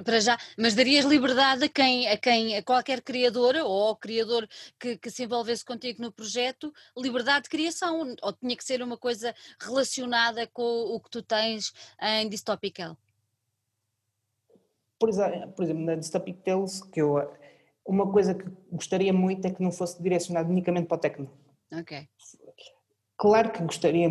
para, 0.05 0.21
já, 0.21 0.37
mas 0.59 0.75
darias 0.75 1.07
liberdade 1.07 1.64
a 1.64 1.69
quem, 1.69 2.07
a 2.07 2.19
quem, 2.19 2.57
a 2.57 2.62
qualquer 2.62 3.01
criadora 3.01 3.64
ou 3.64 3.97
criador 3.97 4.47
que, 4.79 4.99
que, 4.99 5.11
se 5.11 5.25
envolvesse 5.25 5.64
contigo 5.64 6.03
no 6.03 6.12
projeto, 6.12 6.73
liberdade 6.97 7.45
de 7.45 7.49
criação, 7.49 8.14
ou 8.23 8.33
tinha 8.35 8.55
que 8.55 8.64
ser 8.64 8.83
uma 8.83 8.99
coisa 8.99 9.35
relacionada 9.59 10.47
com 10.49 10.62
o 10.62 11.01
que 11.01 11.11
tu 11.11 11.23
tens 11.23 11.73
em 12.03 12.29
Dystopical? 12.29 12.99
Por 14.99 15.09
exemplo, 15.09 15.53
por 15.53 15.64
exemplo 15.64 15.85
na 15.85 15.95
Dystopic 15.95 16.43
Tales, 16.43 16.83
que 16.83 17.01
eu, 17.01 17.17
uma 17.87 18.12
coisa 18.12 18.35
que 18.35 18.45
gostaria 18.71 19.12
muito 19.12 19.47
é 19.47 19.51
que 19.51 19.62
não 19.62 19.73
fosse 19.73 20.03
direcionado 20.03 20.51
unicamente 20.51 20.88
para 20.88 20.97
o 20.97 21.01
techno. 21.01 21.31
Ok. 21.73 22.07
Claro 23.17 23.53
que 23.53 23.62
gostaria, 23.62 24.09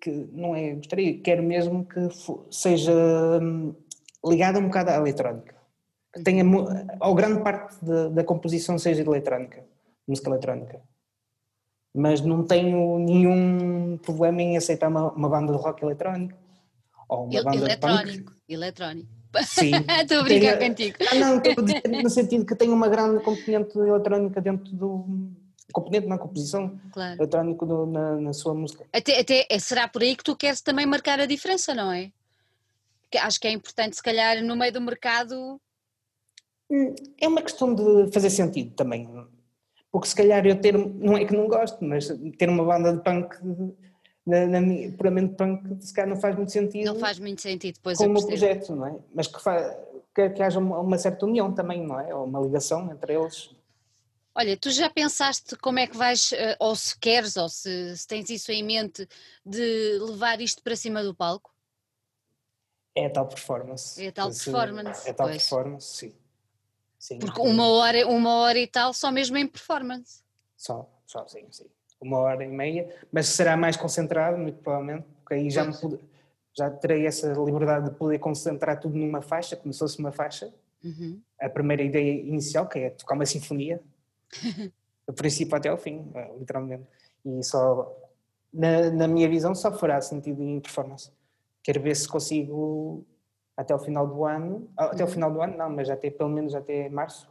que 0.00 0.10
não 0.32 0.54
é, 0.54 0.74
gostaria, 0.74 1.18
quero 1.18 1.42
mesmo 1.42 1.84
que 1.84 2.08
seja 2.50 2.92
hum, 3.42 3.74
ligada 4.24 4.58
um 4.58 4.66
bocado 4.66 4.90
à 4.90 4.96
eletrónica. 4.96 5.54
Que 6.12 6.22
tenha, 6.22 6.44
ou 7.00 7.14
grande 7.14 7.42
parte 7.42 7.76
de, 7.82 8.10
da 8.10 8.24
composição 8.24 8.78
seja 8.78 9.02
de 9.02 9.08
eletrónica, 9.08 9.64
música 10.06 10.30
eletrónica. 10.30 10.80
Mas 11.94 12.20
não 12.20 12.44
tenho 12.44 12.98
nenhum 12.98 13.98
problema 13.98 14.42
em 14.42 14.56
aceitar 14.56 14.88
uma, 14.88 15.12
uma 15.12 15.28
banda 15.28 15.52
de 15.52 15.58
rock 15.58 15.82
eletrónico 15.82 16.38
ou 17.08 17.24
uma 17.24 17.42
banda 17.42 17.56
eletrónico, 17.56 18.12
de 18.12 18.24
punk. 18.24 18.36
Eletrónico. 18.48 19.18
Sim. 19.44 19.72
estou 20.02 20.20
a 20.20 20.22
brincar 20.22 20.58
contigo. 20.58 20.96
Ah, 21.10 21.14
não, 21.14 21.36
estou 21.38 21.52
a 21.52 21.66
dizer 21.66 22.02
no 22.02 22.10
sentido 22.10 22.44
que 22.44 22.54
tem 22.54 22.70
uma 22.70 22.88
grande 22.88 23.22
componente 23.22 23.78
eletrónica 23.78 24.40
dentro 24.40 24.72
do 24.72 25.04
componente 25.72 26.06
na 26.06 26.18
composição 26.18 26.78
claro. 26.92 27.20
eletrónico 27.20 27.66
do, 27.66 27.86
na, 27.86 28.16
na, 28.16 28.32
sua 28.32 28.54
música. 28.54 28.86
Até, 28.92 29.20
até 29.20 29.46
será 29.58 29.86
por 29.86 30.02
aí 30.02 30.16
que 30.16 30.24
tu 30.24 30.34
queres 30.36 30.60
também 30.60 30.86
marcar 30.86 31.20
a 31.20 31.26
diferença, 31.26 31.74
não 31.74 31.92
é? 31.92 32.10
acho 33.16 33.40
que 33.40 33.48
é 33.48 33.50
importante, 33.52 33.96
se 33.96 34.02
calhar, 34.02 34.42
no 34.42 34.54
meio 34.54 34.72
do 34.72 34.80
mercado. 34.80 35.58
Hum, 36.70 36.94
é 37.18 37.26
uma 37.26 37.40
questão 37.40 37.74
de 37.74 38.12
fazer 38.12 38.28
sentido 38.28 38.74
também. 38.74 39.08
Porque 39.90 40.08
se 40.08 40.14
calhar 40.14 40.44
eu 40.46 40.60
ter, 40.60 40.76
não 40.76 41.16
é 41.16 41.24
que 41.24 41.34
não 41.34 41.48
gosto, 41.48 41.82
mas 41.82 42.08
ter 42.36 42.48
uma 42.50 42.64
banda 42.64 42.92
de 42.92 43.02
punk 43.02 43.36
na, 44.26 44.46
na, 44.46 44.60
puramente 44.96 45.34
punk, 45.34 45.82
se 45.82 45.94
calhar 45.94 46.10
não 46.10 46.20
faz 46.20 46.36
muito 46.36 46.52
sentido. 46.52 46.84
Não 46.84 46.96
faz 46.96 47.18
muito 47.18 47.40
sentido, 47.40 47.78
pois 47.82 47.96
Com 47.96 48.04
o 48.04 48.10
meu 48.10 48.26
projeto, 48.26 48.76
não 48.76 48.86
é? 48.86 48.96
Mas 49.14 49.26
que, 49.26 49.40
fa, 49.40 49.74
que, 50.14 50.28
que 50.30 50.42
haja 50.42 50.58
uma, 50.58 50.78
uma, 50.80 50.98
certa 50.98 51.24
união 51.24 51.50
também, 51.52 51.86
não 51.86 51.98
é? 51.98 52.14
Ou 52.14 52.26
uma 52.26 52.38
ligação 52.40 52.92
entre 52.92 53.14
eles. 53.14 53.56
Olha, 54.38 54.56
tu 54.56 54.70
já 54.70 54.88
pensaste 54.88 55.56
como 55.56 55.80
é 55.80 55.86
que 55.88 55.96
vais, 55.96 56.32
eh, 56.32 56.56
ou 56.60 56.76
se 56.76 56.96
queres, 56.96 57.36
ou 57.36 57.48
se, 57.48 57.96
se 57.96 58.06
tens 58.06 58.30
isso 58.30 58.52
em 58.52 58.62
mente, 58.62 59.04
de 59.44 59.98
levar 59.98 60.40
isto 60.40 60.62
para 60.62 60.76
cima 60.76 61.02
do 61.02 61.12
palco? 61.12 61.52
É 62.94 63.06
a 63.06 63.10
tal 63.10 63.26
performance. 63.26 64.00
É 64.00 64.06
a 64.06 64.12
tal 64.12 64.28
performance. 64.28 65.08
É 65.08 65.10
a 65.10 65.14
tal 65.14 65.26
pois. 65.26 65.42
performance, 65.42 65.86
sim. 65.88 66.14
sim. 67.00 67.18
Porque 67.18 67.40
uma 67.40 67.66
hora, 67.66 68.06
uma 68.06 68.32
hora 68.36 68.60
e 68.60 68.68
tal 68.68 68.94
só 68.94 69.10
mesmo 69.10 69.36
em 69.36 69.44
performance. 69.44 70.22
Só, 70.56 70.88
só, 71.04 71.26
sim, 71.26 71.44
sim. 71.50 71.66
Uma 72.00 72.18
hora 72.18 72.44
e 72.44 72.48
meia, 72.48 72.94
mas 73.10 73.26
será 73.26 73.56
mais 73.56 73.76
concentrado, 73.76 74.38
muito 74.38 74.62
provavelmente, 74.62 75.04
porque 75.16 75.34
aí 75.34 75.50
já, 75.50 75.68
pude, 75.72 75.98
já 76.56 76.70
terei 76.70 77.08
essa 77.08 77.32
liberdade 77.32 77.90
de 77.90 77.96
poder 77.96 78.20
concentrar 78.20 78.78
tudo 78.78 78.96
numa 78.96 79.20
faixa, 79.20 79.56
como 79.56 79.72
se 79.72 79.80
fosse 79.80 79.98
uma 79.98 80.12
faixa. 80.12 80.54
Uhum. 80.84 81.20
A 81.40 81.48
primeira 81.48 81.82
ideia 81.82 82.20
inicial, 82.20 82.68
que 82.68 82.78
é 82.78 82.90
tocar 82.90 83.16
uma 83.16 83.26
sinfonia, 83.26 83.82
do 85.06 85.12
princípio 85.14 85.56
até 85.56 85.68
ao 85.68 85.78
fim, 85.78 86.10
eh, 86.14 86.34
literalmente. 86.38 86.84
E 87.24 87.42
só, 87.42 87.94
na, 88.52 88.90
na 88.90 89.08
minha 89.08 89.28
visão, 89.28 89.54
só 89.54 89.72
fará 89.72 90.00
sentido 90.00 90.42
em 90.42 90.60
performance 90.60 91.10
quero 91.68 91.82
ver 91.82 91.94
se 91.94 92.08
consigo 92.08 93.06
até 93.54 93.74
o 93.74 93.78
final 93.78 94.06
do 94.06 94.24
ano, 94.24 94.70
ah, 94.74 94.86
até 94.86 95.02
o 95.02 95.06
uhum. 95.06 95.12
final 95.12 95.30
do 95.30 95.42
ano 95.42 95.54
não, 95.54 95.68
mas 95.68 95.90
até 95.90 96.10
pelo 96.10 96.30
menos 96.30 96.54
até 96.54 96.88
março, 96.88 97.28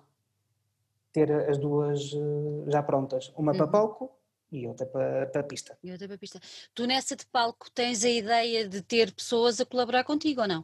ter 1.11 1.31
as 1.49 1.57
duas 1.57 2.13
eh, 2.13 2.71
já 2.71 2.83
prontas, 2.83 3.33
uma 3.35 3.51
uhum. 3.51 3.57
para 3.57 3.67
palco 3.67 4.11
e 4.51 4.67
outra 4.67 4.85
para, 4.85 5.25
para 5.25 5.43
pista. 5.43 5.75
E 5.83 5.91
outra 5.91 6.07
para 6.07 6.19
pista. 6.19 6.39
Tu 6.75 6.85
nessa 6.85 7.15
de 7.15 7.25
palco 7.25 7.71
tens 7.71 8.03
a 8.03 8.09
ideia 8.09 8.69
de 8.69 8.83
ter 8.83 9.11
pessoas 9.11 9.59
a 9.59 9.65
colaborar 9.65 10.03
contigo 10.03 10.41
ou 10.41 10.47
não? 10.47 10.63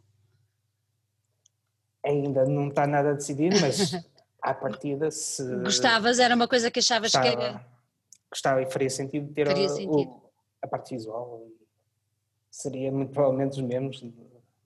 Ainda 2.05 2.45
não 2.45 2.67
está 2.67 2.85
nada 2.85 3.15
decidido, 3.15 3.55
mas 3.59 3.93
à 4.43 4.53
partida 4.53 5.09
se... 5.09 5.43
Gostavas, 5.57 6.19
era 6.19 6.35
uma 6.35 6.47
coisa 6.47 6.69
que 6.69 6.79
achavas 6.79 7.13
gostava, 7.13 7.37
que 7.37 7.43
era... 7.43 7.65
Gostava 8.29 8.61
e 8.61 8.69
faria 8.69 8.89
sentido 8.89 9.33
ter 9.33 9.47
a, 9.47 9.55
sentido. 9.69 9.91
O, 9.91 10.31
a 10.61 10.67
parte 10.67 10.93
visual 10.93 11.47
seria 12.51 12.91
muito 12.91 13.13
provavelmente 13.13 13.53
os 13.53 13.61
mesmos 13.61 14.03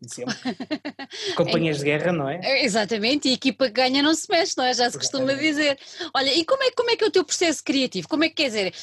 de 0.02 0.14
sempre. 0.14 0.36
Companhias 1.36 1.80
de 1.80 1.86
guerra, 1.86 2.12
não 2.12 2.30
é? 2.30 2.40
é? 2.44 2.66
Exatamente, 2.66 3.28
e 3.28 3.32
a 3.32 3.34
equipa 3.34 3.66
que 3.66 3.74
ganha 3.74 4.02
não 4.04 4.14
se 4.14 4.28
mexe, 4.30 4.54
não 4.58 4.64
é? 4.64 4.74
Já 4.74 4.90
se 4.90 4.98
costuma 4.98 5.34
dizer. 5.34 5.78
Olha, 6.14 6.34
e 6.34 6.46
como 6.46 6.64
é, 6.64 6.72
como 6.72 6.92
é 6.92 6.96
que 6.96 7.04
é 7.04 7.08
o 7.08 7.12
teu 7.12 7.24
processo 7.24 7.64
criativo? 7.64 8.08
Como 8.08 8.24
é 8.24 8.30
que 8.30 8.36
quer 8.36 8.48
dizer? 8.48 8.74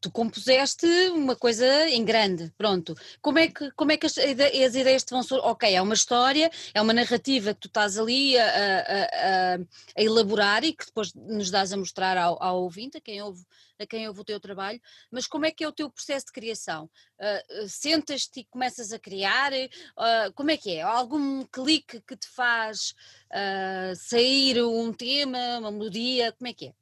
Tu 0.00 0.10
compuseste 0.10 0.86
uma 1.10 1.34
coisa 1.34 1.88
em 1.88 2.04
grande, 2.04 2.52
pronto. 2.56 2.94
Como 3.20 3.38
é 3.38 3.48
que, 3.48 3.70
como 3.72 3.92
é 3.92 3.96
que 3.96 4.06
as, 4.06 4.16
as 4.16 4.74
ideias 4.74 5.02
te 5.02 5.10
vão 5.10 5.22
surgir? 5.22 5.44
Ok, 5.46 5.74
é 5.74 5.82
uma 5.82 5.94
história, 5.94 6.50
é 6.72 6.80
uma 6.80 6.92
narrativa 6.92 7.54
que 7.54 7.60
tu 7.60 7.68
estás 7.68 7.98
ali 7.98 8.38
a, 8.38 8.44
a, 8.44 8.78
a, 8.78 9.58
a 9.96 10.02
elaborar 10.02 10.64
e 10.64 10.72
que 10.72 10.86
depois 10.86 11.12
nos 11.14 11.50
dás 11.50 11.72
a 11.72 11.76
mostrar 11.76 12.16
ao, 12.16 12.40
ao 12.42 12.62
ouvinte, 12.62 12.98
a 12.98 13.00
quem 13.00 13.20
ouve 13.20 13.44
a 13.78 13.86
quem 13.86 14.06
ouve 14.08 14.20
o 14.20 14.24
teu 14.24 14.38
trabalho, 14.40 14.80
mas 15.10 15.26
como 15.26 15.46
é 15.46 15.50
que 15.50 15.64
é 15.64 15.68
o 15.68 15.72
teu 15.72 15.90
processo 15.90 16.26
de 16.26 16.32
criação? 16.32 16.88
Uh, 17.18 17.68
Sentas-te 17.68 18.40
e 18.40 18.44
começas 18.44 18.92
a 18.92 18.98
criar? 18.98 19.52
Uh, 19.52 20.32
como 20.34 20.50
é 20.50 20.56
que 20.56 20.76
é? 20.76 20.82
Algum 20.82 21.44
clique 21.44 22.00
que 22.00 22.16
te 22.16 22.28
faz 22.28 22.94
uh, 23.30 23.94
sair 23.96 24.62
um 24.62 24.92
tema, 24.92 25.58
uma 25.58 25.70
melodia? 25.70 26.32
Como 26.32 26.48
é 26.48 26.52
que 26.54 26.68
é? 26.68 26.72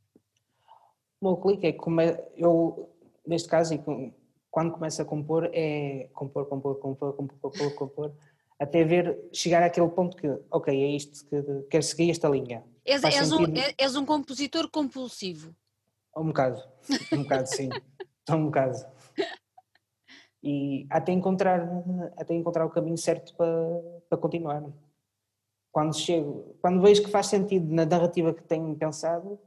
O 1.21 1.27
meu 1.29 1.37
clique 1.37 1.67
é 1.67 1.73
como 1.73 2.01
é, 2.01 2.23
eu, 2.37 2.91
neste 3.27 3.49
caso, 3.49 3.73
quando 4.51 4.73
começo 4.73 5.01
a 5.01 5.05
compor, 5.05 5.49
é 5.53 6.09
compor, 6.13 6.47
compor, 6.47 6.79
compor, 6.81 7.17
compor, 7.17 7.39
compor, 7.41 7.75
compor 7.75 8.17
até 8.63 8.85
ver, 8.85 9.19
chegar 9.33 9.63
àquele 9.63 9.89
ponto 9.89 10.17
que, 10.17 10.29
ok, 10.49 10.73
é 10.73 10.97
isto 10.97 11.27
que 11.27 11.43
quero 11.69 11.83
seguir 11.83 12.11
esta 12.11 12.29
linha. 12.29 12.63
És, 12.85 13.03
és, 13.03 13.33
um, 13.33 13.45
és 13.77 13.97
um 13.97 14.07
compositor 14.07 14.71
compulsivo. 14.71 15.55
Um 16.17 16.27
bocado, 16.27 16.63
um 17.13 17.23
bocado 17.23 17.49
sim, 17.49 17.71
um 18.31 18.47
bocado. 18.47 18.77
E 20.43 20.87
até 20.91 21.13
encontrar, 21.13 21.61
até 22.17 22.35
encontrar 22.35 22.67
o 22.67 22.71
caminho 22.71 22.99
certo 22.99 23.35
para, 23.37 23.49
para 24.09 24.19
continuar. 24.19 24.65
Quando 25.71 25.97
chego, 25.97 26.57
quando 26.61 26.83
vejo 26.83 27.03
que 27.03 27.11
faz 27.11 27.27
sentido 27.27 27.73
na 27.73 27.87
narrativa 27.87 28.35
que 28.35 28.43
tenho 28.43 28.75
pensado, 28.77 29.39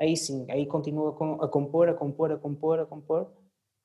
aí 0.00 0.16
sim, 0.16 0.46
aí 0.50 0.66
continuo 0.66 1.08
a, 1.08 1.44
a 1.44 1.48
compor, 1.48 1.88
a 1.88 1.94
compor, 1.94 2.32
a 2.32 2.36
compor, 2.36 2.80
a 2.80 2.86
compor, 2.86 3.30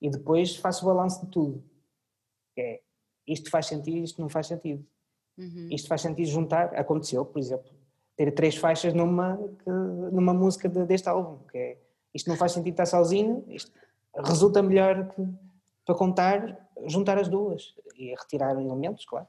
e 0.01 0.09
depois 0.09 0.55
faço 0.55 0.85
o 0.85 0.87
balanço 0.87 1.25
de 1.25 1.31
tudo. 1.31 1.63
É, 2.57 2.81
isto 3.27 3.49
faz 3.49 3.67
sentido, 3.67 4.03
isto 4.03 4.21
não 4.21 4.29
faz 4.29 4.47
sentido. 4.47 4.85
Uhum. 5.37 5.67
Isto 5.71 5.87
faz 5.87 6.01
sentido 6.01 6.27
juntar, 6.27 6.73
aconteceu, 6.75 7.25
por 7.25 7.39
exemplo, 7.39 7.71
ter 8.15 8.31
três 8.31 8.55
faixas 8.55 8.93
numa, 8.93 9.39
numa 10.11 10.33
música 10.33 10.69
deste 10.69 11.09
álbum, 11.09 11.45
que 11.47 11.57
é 11.57 11.77
isto 12.13 12.29
não 12.29 12.37
faz 12.37 12.51
sentido 12.51 12.73
estar 12.73 12.85
sozinho, 12.85 13.43
isto 13.49 13.71
resulta 14.15 14.61
melhor 14.61 15.09
que, 15.09 15.27
para 15.85 15.95
contar, 15.95 16.69
juntar 16.85 17.17
as 17.17 17.27
duas 17.27 17.73
e 17.97 18.13
retirar 18.15 18.51
elementos, 18.51 19.05
claro. 19.05 19.27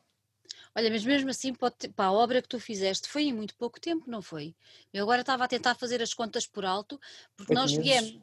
Olha, 0.77 0.91
mas 0.91 1.05
mesmo 1.05 1.31
assim, 1.31 1.55
para 1.55 2.07
a 2.07 2.13
obra 2.13 2.43
que 2.43 2.49
tu 2.49 2.59
fizeste 2.59 3.09
foi 3.09 3.25
em 3.25 3.33
muito 3.33 3.55
pouco 3.57 3.81
tempo, 3.81 4.11
não 4.11 4.21
foi? 4.21 4.55
Eu 4.93 5.05
agora 5.05 5.21
estava 5.21 5.45
a 5.45 5.49
tentar 5.49 5.77
fazer 5.77 6.03
as 6.03 6.13
contas 6.13 6.47
por 6.47 6.65
alto, 6.65 7.01
porque 7.37 7.55
nós 7.55 7.73
viemos. 7.73 8.19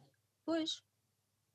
Pois. 0.46 0.84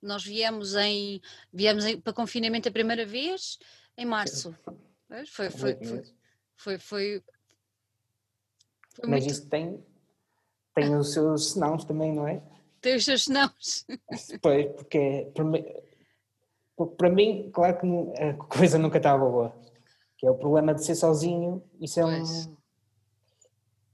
Nós 0.01 0.25
viemos 0.25 0.75
em 0.75 1.21
viemos 1.53 1.85
em, 1.85 2.01
para 2.01 2.13
confinamento 2.13 2.69
a 2.69 2.73
primeira 2.73 3.05
vez 3.05 3.59
em 3.97 4.07
março. 4.07 4.57
Foi, 5.27 5.27
foi, 5.27 5.51
foi, 5.51 5.77
foi, 6.57 6.79
foi, 6.79 6.79
foi 6.79 7.23
Mas 9.03 9.25
muito... 9.25 9.27
isso 9.27 9.49
tem, 9.49 9.85
tem 10.75 10.97
os 10.97 11.13
seus 11.13 11.53
senãos 11.53 11.85
também, 11.85 12.15
não 12.15 12.27
é? 12.27 12.43
Tem 12.87 12.95
os 12.95 13.05
seus 13.05 13.25
senãos. 13.25 13.85
Pois, 14.41 14.67
porque 14.75 15.27
para 15.35 15.43
mim, 15.43 15.65
para 16.97 17.11
mim, 17.11 17.51
claro 17.53 17.81
que 17.81 18.23
a 18.23 18.35
coisa 18.35 18.79
nunca 18.79 18.99
estava 18.99 19.29
boa. 19.29 19.53
Que 20.17 20.25
é 20.25 20.31
o 20.31 20.37
problema 20.37 20.73
de 20.73 20.85
ser 20.85 20.95
sozinho, 20.95 21.65
isso 21.81 21.99
é 21.99 22.05
pois. 22.05 22.47
um. 22.47 22.57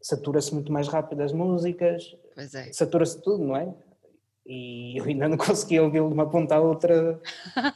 Satura-se 0.03 0.53
muito 0.53 0.71
mais 0.71 0.89
rápido 0.89 1.23
as 1.23 1.33
músicas, 1.33 2.15
é. 2.37 2.71
satura-se 2.71 3.23
tudo, 3.23 3.43
não 3.43 3.57
é? 3.57 3.75
E 4.45 4.99
eu 4.99 5.05
ainda 5.07 5.27
não 5.27 5.39
consegui 5.41 5.81
ouvi-lo 5.81 6.09
de 6.09 6.15
uma 6.15 6.29
ponta 6.29 6.57
à 6.57 6.61
outra 6.61 7.19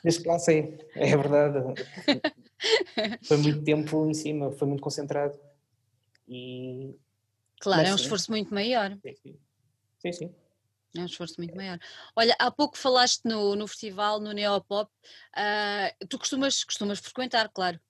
desde 0.04 0.22
que 0.22 0.28
lancei, 0.28 0.78
é 0.96 1.16
verdade. 1.16 1.82
Foi 3.24 3.38
muito 3.38 3.64
tempo 3.64 4.06
em 4.06 4.12
cima, 4.12 4.52
foi 4.52 4.68
muito 4.68 4.82
concentrado. 4.82 5.38
E... 6.28 6.94
Claro, 7.58 7.80
Mas, 7.80 7.88
é 7.88 7.92
um 7.94 7.96
esforço 7.96 8.30
muito 8.30 8.52
maior. 8.52 8.98
Sim, 9.00 9.14
sim. 10.02 10.12
sim. 10.12 10.34
É 10.96 11.02
um 11.02 11.06
esforço 11.06 11.34
muito 11.38 11.56
maior. 11.56 11.78
Olha, 12.14 12.34
há 12.38 12.50
pouco 12.50 12.76
falaste 12.76 13.22
no, 13.24 13.54
no 13.56 13.66
festival, 13.66 14.20
no 14.20 14.32
Neopop. 14.32 14.90
Uh, 15.34 16.06
tu 16.06 16.18
costumas, 16.18 16.64
costumas 16.64 16.98
frequentar, 16.98 17.48
claro. 17.48 17.80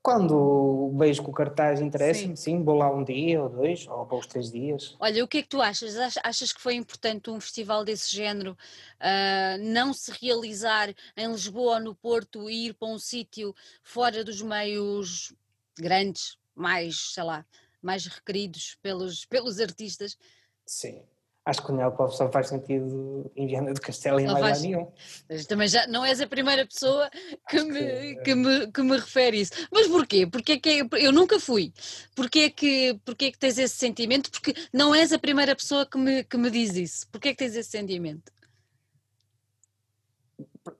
Quando 0.00 0.96
vejo 0.96 1.22
que 1.22 1.28
o 1.28 1.32
cartaz 1.32 1.80
interessa-me, 1.80 2.36
sim. 2.36 2.56
sim. 2.56 2.64
vou 2.64 2.76
lá 2.76 2.90
um 2.90 3.04
dia 3.04 3.42
ou 3.42 3.48
dois, 3.48 3.86
ou 3.88 4.06
vou 4.06 4.20
os 4.20 4.26
três 4.26 4.50
dias. 4.50 4.96
Olha, 4.98 5.22
o 5.22 5.28
que 5.28 5.38
é 5.38 5.42
que 5.42 5.48
tu 5.48 5.60
achas? 5.60 5.96
Achas 6.22 6.52
que 6.52 6.60
foi 6.60 6.74
importante 6.74 7.28
um 7.28 7.40
festival 7.40 7.84
desse 7.84 8.14
género 8.14 8.52
uh, 8.52 9.58
não 9.60 9.92
se 9.92 10.10
realizar 10.12 10.88
em 11.16 11.30
Lisboa 11.30 11.74
ou 11.74 11.80
no 11.80 11.94
Porto 11.94 12.48
e 12.48 12.68
ir 12.68 12.74
para 12.74 12.88
um 12.88 12.98
sítio 12.98 13.54
fora 13.82 14.24
dos 14.24 14.40
meios 14.40 15.34
grandes, 15.78 16.38
mais, 16.54 17.12
sei 17.12 17.24
lá, 17.24 17.44
mais 17.82 18.06
requeridos 18.06 18.78
pelos, 18.80 19.26
pelos 19.26 19.60
artistas? 19.60 20.16
Sim. 20.68 21.02
Acho 21.46 21.64
que 21.64 21.72
o 21.72 21.74
Neopop 21.74 22.14
só 22.14 22.30
faz 22.30 22.48
sentido 22.48 23.32
em 23.34 23.46
Viana 23.46 23.72
do 23.72 23.80
Castelo 23.80 24.20
e 24.20 24.26
mais 24.26 24.60
nenhum. 24.60 24.86
Também 25.48 25.66
já 25.66 25.86
não 25.86 26.04
és 26.04 26.20
a 26.20 26.26
primeira 26.26 26.66
pessoa 26.66 27.08
que 27.48 27.62
me, 27.62 27.80
que... 27.80 28.22
que, 28.22 28.34
me, 28.34 28.70
que 28.70 28.82
me 28.82 28.96
refere 28.98 29.40
isso. 29.40 29.52
Mas 29.72 29.88
porquê? 29.88 30.26
Porque 30.26 30.52
é 30.52 30.58
que 30.58 30.68
é, 30.68 30.86
eu 30.98 31.10
nunca 31.10 31.40
fui. 31.40 31.72
Porquê 32.14 32.40
é 32.40 32.50
que, 32.50 33.00
porquê 33.02 33.24
é 33.26 33.30
que 33.30 33.38
tens 33.38 33.56
esse 33.56 33.76
sentimento? 33.76 34.30
Porque 34.30 34.52
não 34.74 34.94
és 34.94 35.10
a 35.10 35.18
primeira 35.18 35.56
pessoa 35.56 35.86
que 35.86 35.96
me, 35.96 36.22
que 36.22 36.36
me 36.36 36.50
diz 36.50 36.76
isso. 36.76 37.08
Porquê 37.10 37.28
é 37.28 37.32
que 37.32 37.38
tens 37.38 37.56
esse 37.56 37.70
sentimento? 37.70 38.30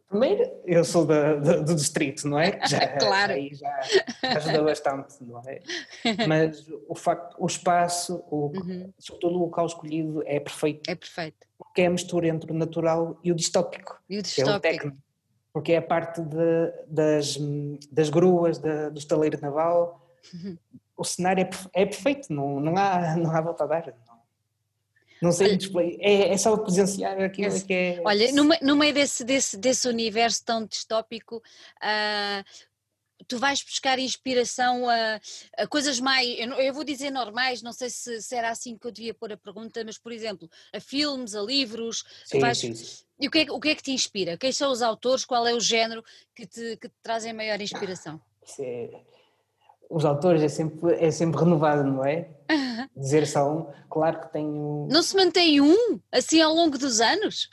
Primeiro, 0.09 0.51
eu 0.65 0.83
sou 0.85 1.05
da, 1.05 1.35
da, 1.35 1.57
do 1.59 1.75
distrito, 1.75 2.27
não 2.27 2.39
é? 2.39 2.59
Já, 2.67 2.97
claro. 2.97 3.35
Aí 3.35 3.51
já 3.53 3.81
ajuda 4.23 4.63
bastante, 4.63 5.15
não 5.21 5.43
é? 5.47 5.61
Mas 6.27 6.67
o 6.89 6.95
facto, 6.95 7.37
o 7.39 7.47
espaço, 7.47 8.25
o, 8.31 8.51
uhum. 8.57 8.91
sobretudo 8.99 9.35
o 9.37 9.39
local 9.39 9.67
escolhido 9.67 10.23
é 10.25 10.41
perfeito. 10.41 10.91
É 10.91 10.95
perfeito. 10.95 11.47
Porque 11.59 11.83
é 11.83 11.87
a 11.87 11.91
mistura 11.91 12.27
entre 12.27 12.51
o 12.51 12.55
natural 12.55 13.19
e 13.23 13.31
o 13.31 13.35
distópico. 13.35 14.01
E 14.09 14.19
o 14.19 14.23
distópico. 14.23 14.51
É 14.51 14.57
o 14.57 14.61
técnico. 14.61 14.97
Porque 15.53 15.73
é 15.73 15.77
a 15.77 15.83
parte 15.83 16.23
de, 16.23 16.73
das, 16.87 17.37
das 17.91 18.09
gruas, 18.09 18.59
da, 18.59 18.89
do 18.89 18.99
estaleiro 18.99 19.39
naval. 19.43 20.09
Uhum. 20.33 20.57
O 20.97 21.05
cenário 21.05 21.45
é, 21.45 21.83
é 21.83 21.85
perfeito, 21.85 22.33
não, 22.33 22.59
não, 22.61 22.77
há, 22.77 23.15
não 23.19 23.31
há 23.31 23.41
volta 23.43 23.65
a 23.65 23.67
dar. 23.67 23.95
Não 25.21 25.33
sei 25.33 25.57
display. 25.57 25.99
É, 26.01 26.33
é 26.33 26.37
só 26.37 26.57
presenciar 26.57 27.21
aquilo 27.21 27.55
é, 27.55 27.61
que 27.61 27.73
é. 27.73 28.03
Olha, 28.05 28.33
no, 28.33 28.45
no 28.63 28.77
meio 28.77 28.95
desse, 28.95 29.25
desse, 29.25 29.57
desse 29.57 29.89
universo 29.89 30.45
tão 30.45 30.65
distópico, 30.65 31.37
uh, 31.37 32.45
tu 33.27 33.39
vais 33.39 33.63
buscar 33.63 33.99
inspiração 33.99 34.89
a, 34.89 35.21
a 35.57 35.67
coisas 35.67 35.99
mais, 35.99 36.27
eu, 36.39 36.53
eu, 36.55 36.73
vou 36.73 36.85
dizer 36.85 37.11
normais, 37.11 37.63
não 37.63 37.73
sei 37.73 37.91
se, 37.91 38.23
se, 38.23 38.35
era 38.35 38.51
assim 38.51 38.77
que 38.77 38.87
eu 38.87 38.93
devia 38.93 39.13
pôr 39.13 39.33
a 39.33 39.37
pergunta, 39.37 39.83
mas 39.85 39.99
por 39.99 40.13
exemplo, 40.13 40.49
a 40.73 40.81
filmes, 40.81 41.35
a 41.35 41.43
livros, 41.43 42.05
sim, 42.25 42.39
vais, 42.39 42.59
sim, 42.59 42.75
sim. 42.75 43.05
e 43.21 43.27
o 43.27 43.31
que, 43.31 43.41
é, 43.41 43.53
o 43.53 43.61
que 43.61 43.69
é 43.71 43.75
que 43.75 43.83
te 43.83 43.93
inspira? 43.93 44.39
Quem 44.39 44.53
são 44.53 44.71
os 44.71 44.83
autores? 44.83 45.25
Qual 45.25 45.47
é 45.47 45.55
o 45.55 45.61
género 45.61 46.03
que 46.35 46.47
te, 46.47 46.77
que 46.77 46.89
te 46.89 46.95
trazem 47.03 47.33
maior 47.33 47.61
inspiração? 47.61 48.21
Sim 48.45 48.89
os 49.91 50.05
autores 50.05 50.43
é 50.43 50.49
sempre, 50.49 50.95
é 50.95 51.11
sempre 51.11 51.41
renovado, 51.41 51.85
não 51.85 52.05
é? 52.05 52.29
Dizer 52.97 53.27
só 53.27 53.51
um, 53.51 53.67
claro 53.89 54.21
que 54.21 54.33
tenho. 54.33 54.87
Não 54.91 55.03
se 55.03 55.17
mantém 55.17 55.61
um, 55.61 56.01
assim 56.13 56.41
ao 56.41 56.55
longo 56.55 56.77
dos 56.77 57.01
anos? 57.01 57.49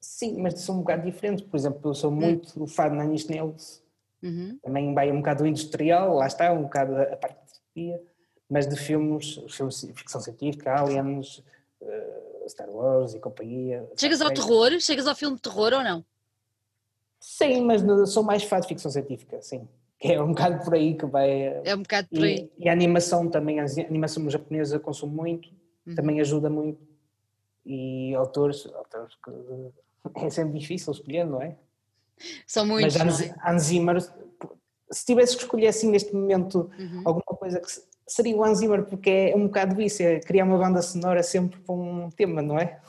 Sim, 0.00 0.40
mas 0.40 0.60
são 0.60 0.76
um 0.76 0.78
bocado 0.78 1.04
diferentes. 1.04 1.44
Por 1.44 1.56
exemplo, 1.56 1.90
eu 1.90 1.94
sou 1.94 2.10
hum. 2.10 2.16
muito 2.16 2.62
hum. 2.62 2.66
fã 2.66 2.88
de 2.88 2.96
Nanny 2.96 3.16
Snells, 3.16 3.82
uhum. 4.22 4.58
também 4.62 4.94
vai 4.94 5.10
um 5.10 5.18
bocado 5.18 5.46
industrial, 5.46 6.14
lá 6.14 6.26
está, 6.26 6.52
um 6.52 6.62
bocado 6.62 6.96
a 6.96 7.16
parte 7.16 7.38
de 7.44 7.52
terapia, 7.52 8.02
mas 8.48 8.66
de 8.66 8.76
filmes, 8.76 9.40
filmes 9.48 9.80
de 9.80 9.92
ficção 9.92 10.20
científica, 10.20 10.74
Aliens, 10.74 11.42
uh, 11.80 12.48
Star 12.48 12.68
Wars 12.70 13.14
e 13.14 13.20
companhia. 13.20 13.86
Chegas 13.96 14.20
ao 14.20 14.32
terror? 14.32 14.78
Chegas 14.80 15.06
ao 15.06 15.14
filme 15.14 15.36
de 15.36 15.42
terror 15.42 15.72
ou 15.74 15.84
não? 15.84 16.04
Sim, 17.18 17.62
mas 17.62 17.82
sou 18.10 18.22
mais 18.22 18.42
fã 18.42 18.58
de 18.58 18.68
ficção 18.68 18.90
científica, 18.90 19.42
sim 19.42 19.68
é 20.02 20.22
um 20.22 20.28
bocado 20.28 20.64
por 20.64 20.74
aí 20.74 20.94
que 20.94 21.06
vai. 21.06 21.60
É 21.64 21.74
um 21.74 21.82
bocado 21.82 22.08
por 22.08 22.24
aí. 22.24 22.50
E, 22.58 22.68
a 22.68 22.72
animação 22.72 23.28
também, 23.28 23.60
a 23.60 23.64
animação 23.64 24.28
japonesa 24.30 24.78
consumo 24.78 25.14
muito, 25.14 25.50
uhum. 25.86 25.94
também 25.94 26.20
ajuda 26.20 26.48
muito. 26.48 26.80
E 27.64 28.14
autores, 28.14 28.66
autores 28.74 29.14
que 29.22 29.30
é 30.26 30.30
sempre 30.30 30.58
difícil 30.58 30.92
escolher, 30.92 31.26
não 31.26 31.42
é? 31.42 31.56
São 32.46 32.66
muitos. 32.66 32.96
Mas 32.96 33.20
é? 33.20 33.34
Hans 33.44 33.62
Zimmer, 33.64 34.00
se 34.90 35.04
tivesse 35.04 35.36
que 35.36 35.42
escolher 35.42 35.68
assim 35.68 35.90
neste 35.90 36.14
momento 36.14 36.70
uhum. 36.78 37.02
alguma 37.04 37.36
coisa 37.36 37.60
que 37.60 37.68
seria 38.06 38.36
o 38.36 38.44
Hans 38.44 38.58
Zimmer, 38.58 38.84
porque 38.84 39.32
é 39.32 39.36
um 39.36 39.46
bocado 39.46 39.80
isso, 39.80 40.02
é 40.02 40.18
criar 40.20 40.44
uma 40.44 40.58
banda 40.58 40.82
sonora 40.82 41.22
sempre 41.22 41.60
para 41.60 41.74
um 41.74 42.10
tema, 42.10 42.42
não 42.42 42.58
é? 42.58 42.80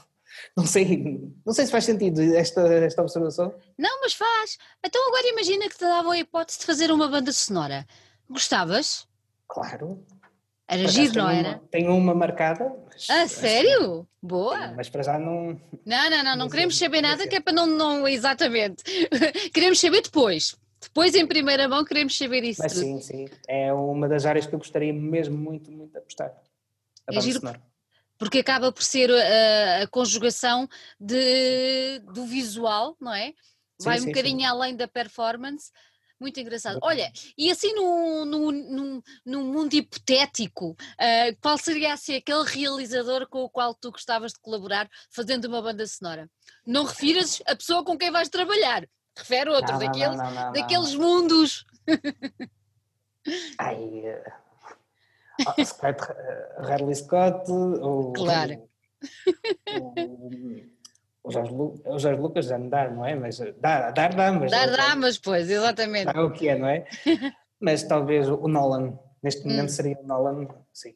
Não 0.56 0.65
sei, 0.65 1.21
não 1.45 1.54
sei 1.54 1.65
se 1.65 1.71
faz 1.71 1.86
sentido 1.86 2.21
esta, 2.36 2.62
esta 2.62 3.01
observação. 3.01 3.54
Não, 3.77 4.01
mas 4.01 4.13
faz. 4.13 4.58
Então 4.84 5.08
agora 5.08 5.27
imagina 5.30 5.69
que 5.69 5.77
te 5.77 5.86
dava 5.86 6.12
a 6.12 6.17
hipótese 6.17 6.60
de 6.60 6.65
fazer 6.65 6.91
uma 6.91 7.08
banda 7.08 7.32
sonora. 7.32 7.86
Gostavas? 8.30 9.08
Claro. 9.47 10.06
Era 10.67 10.88
giro, 10.88 11.15
não 11.15 11.30
era? 11.30 11.49
Uma, 11.49 11.67
tenho 11.69 11.95
uma 11.95 12.15
marcada. 12.15 12.73
Mas, 12.86 13.10
ah, 13.10 13.27
sério? 13.27 14.08
Boa. 14.21 14.73
Mas 14.75 14.89
para 14.89 15.04
já 15.04 15.19
não. 15.19 15.60
Não, 15.86 16.10
não, 16.10 16.23
não, 16.23 16.36
não 16.38 16.49
queremos 16.49 16.77
saber 16.77 17.01
nada 17.01 17.27
que 17.27 17.36
é 17.36 17.39
para 17.41 17.54
não, 17.54 17.67
não. 17.67 18.08
Exatamente. 18.08 18.84
queremos 19.54 19.80
saber 19.80 20.01
depois. 20.01 20.56
Depois, 20.82 21.13
em 21.13 21.27
primeira 21.27 21.67
mão, 21.67 21.84
queremos 21.84 22.17
saber 22.17 22.43
isso. 22.43 22.62
Mas 22.62 22.73
tudo. 22.73 22.84
sim, 22.84 23.01
sim. 23.01 23.25
É 23.47 23.71
uma 23.73 24.08
das 24.08 24.25
áreas 24.25 24.47
que 24.47 24.56
eu 24.56 24.60
gostaria 24.60 24.93
mesmo 24.93 25.38
muito, 25.38 25.71
muito 25.71 25.91
de 25.91 25.97
apostar. 25.97 26.34
A 27.08 27.15
é 27.15 27.21
giro, 27.21 27.39
sonora 27.39 27.71
porque 28.22 28.38
acaba 28.38 28.72
por 28.72 28.84
ser 28.84 29.10
a, 29.10 29.82
a 29.82 29.88
conjugação 29.88 30.70
de, 31.00 31.98
do 32.14 32.24
visual, 32.28 32.96
não 33.02 33.12
é? 33.12 33.34
Vai 33.82 33.98
sim, 33.98 34.04
um 34.04 34.08
bocadinho 34.10 34.42
sim. 34.42 34.46
além 34.46 34.76
da 34.76 34.88
performance. 34.88 35.72
Muito 36.20 36.40
engraçado. 36.40 36.78
Olha, 36.84 37.12
e 37.36 37.50
assim 37.50 37.74
num, 37.74 38.24
num, 38.26 38.52
num, 38.52 39.02
num 39.26 39.52
mundo 39.52 39.74
hipotético, 39.74 40.74
uh, 40.74 41.36
qual 41.42 41.58
seria 41.58 41.94
assim 41.94 42.14
aquele 42.14 42.44
realizador 42.44 43.28
com 43.28 43.40
o 43.40 43.50
qual 43.50 43.74
tu 43.74 43.90
gostavas 43.90 44.34
de 44.34 44.40
colaborar 44.40 44.88
fazendo 45.10 45.46
uma 45.46 45.60
banda 45.60 45.88
sonora? 45.88 46.30
Não 46.64 46.84
refiras 46.84 47.42
a 47.48 47.56
pessoa 47.56 47.84
com 47.84 47.98
quem 47.98 48.12
vais 48.12 48.30
trabalhar, 48.30 48.88
refere 49.18 49.50
outro, 49.50 49.80
não, 49.80 50.16
não, 50.16 50.32
não, 50.32 50.52
daqueles 50.52 50.94
mundos. 50.94 51.66
Ai, 53.58 54.06
eh, 54.06 54.32
ah, 55.47 55.65
Scott, 55.65 55.99
Ridley 56.60 56.95
Scott, 56.95 57.51
ou, 57.51 58.13
claro. 58.13 58.69
o, 59.80 59.93
o, 61.23 61.32
Jorge, 61.32 61.54
o 61.54 61.99
Jorge 61.99 62.21
Lucas 62.21 62.45
já 62.45 62.58
dá, 62.58 62.89
não 62.89 63.06
é? 63.06 63.15
Mas 63.15 63.39
dá, 63.60 63.91
dar 63.91 64.13
dá, 64.13 64.32
mas. 64.32 64.51
Dar 64.51 64.69
dá, 64.69 64.95
mas 64.95 65.17
pois, 65.17 65.49
exatamente. 65.49 66.13
Dá 66.13 66.23
o 66.23 66.32
que 66.32 66.49
é, 66.49 66.58
não 66.58 66.67
é? 66.67 66.86
mas 67.60 67.84
talvez 67.84 68.30
o 68.30 68.47
Nolan, 68.47 68.97
neste 69.21 69.45
momento 69.45 69.69
hum. 69.69 69.69
seria 69.69 69.97
o 69.99 70.08
Nolan, 70.08 70.47
sim. 70.73 70.93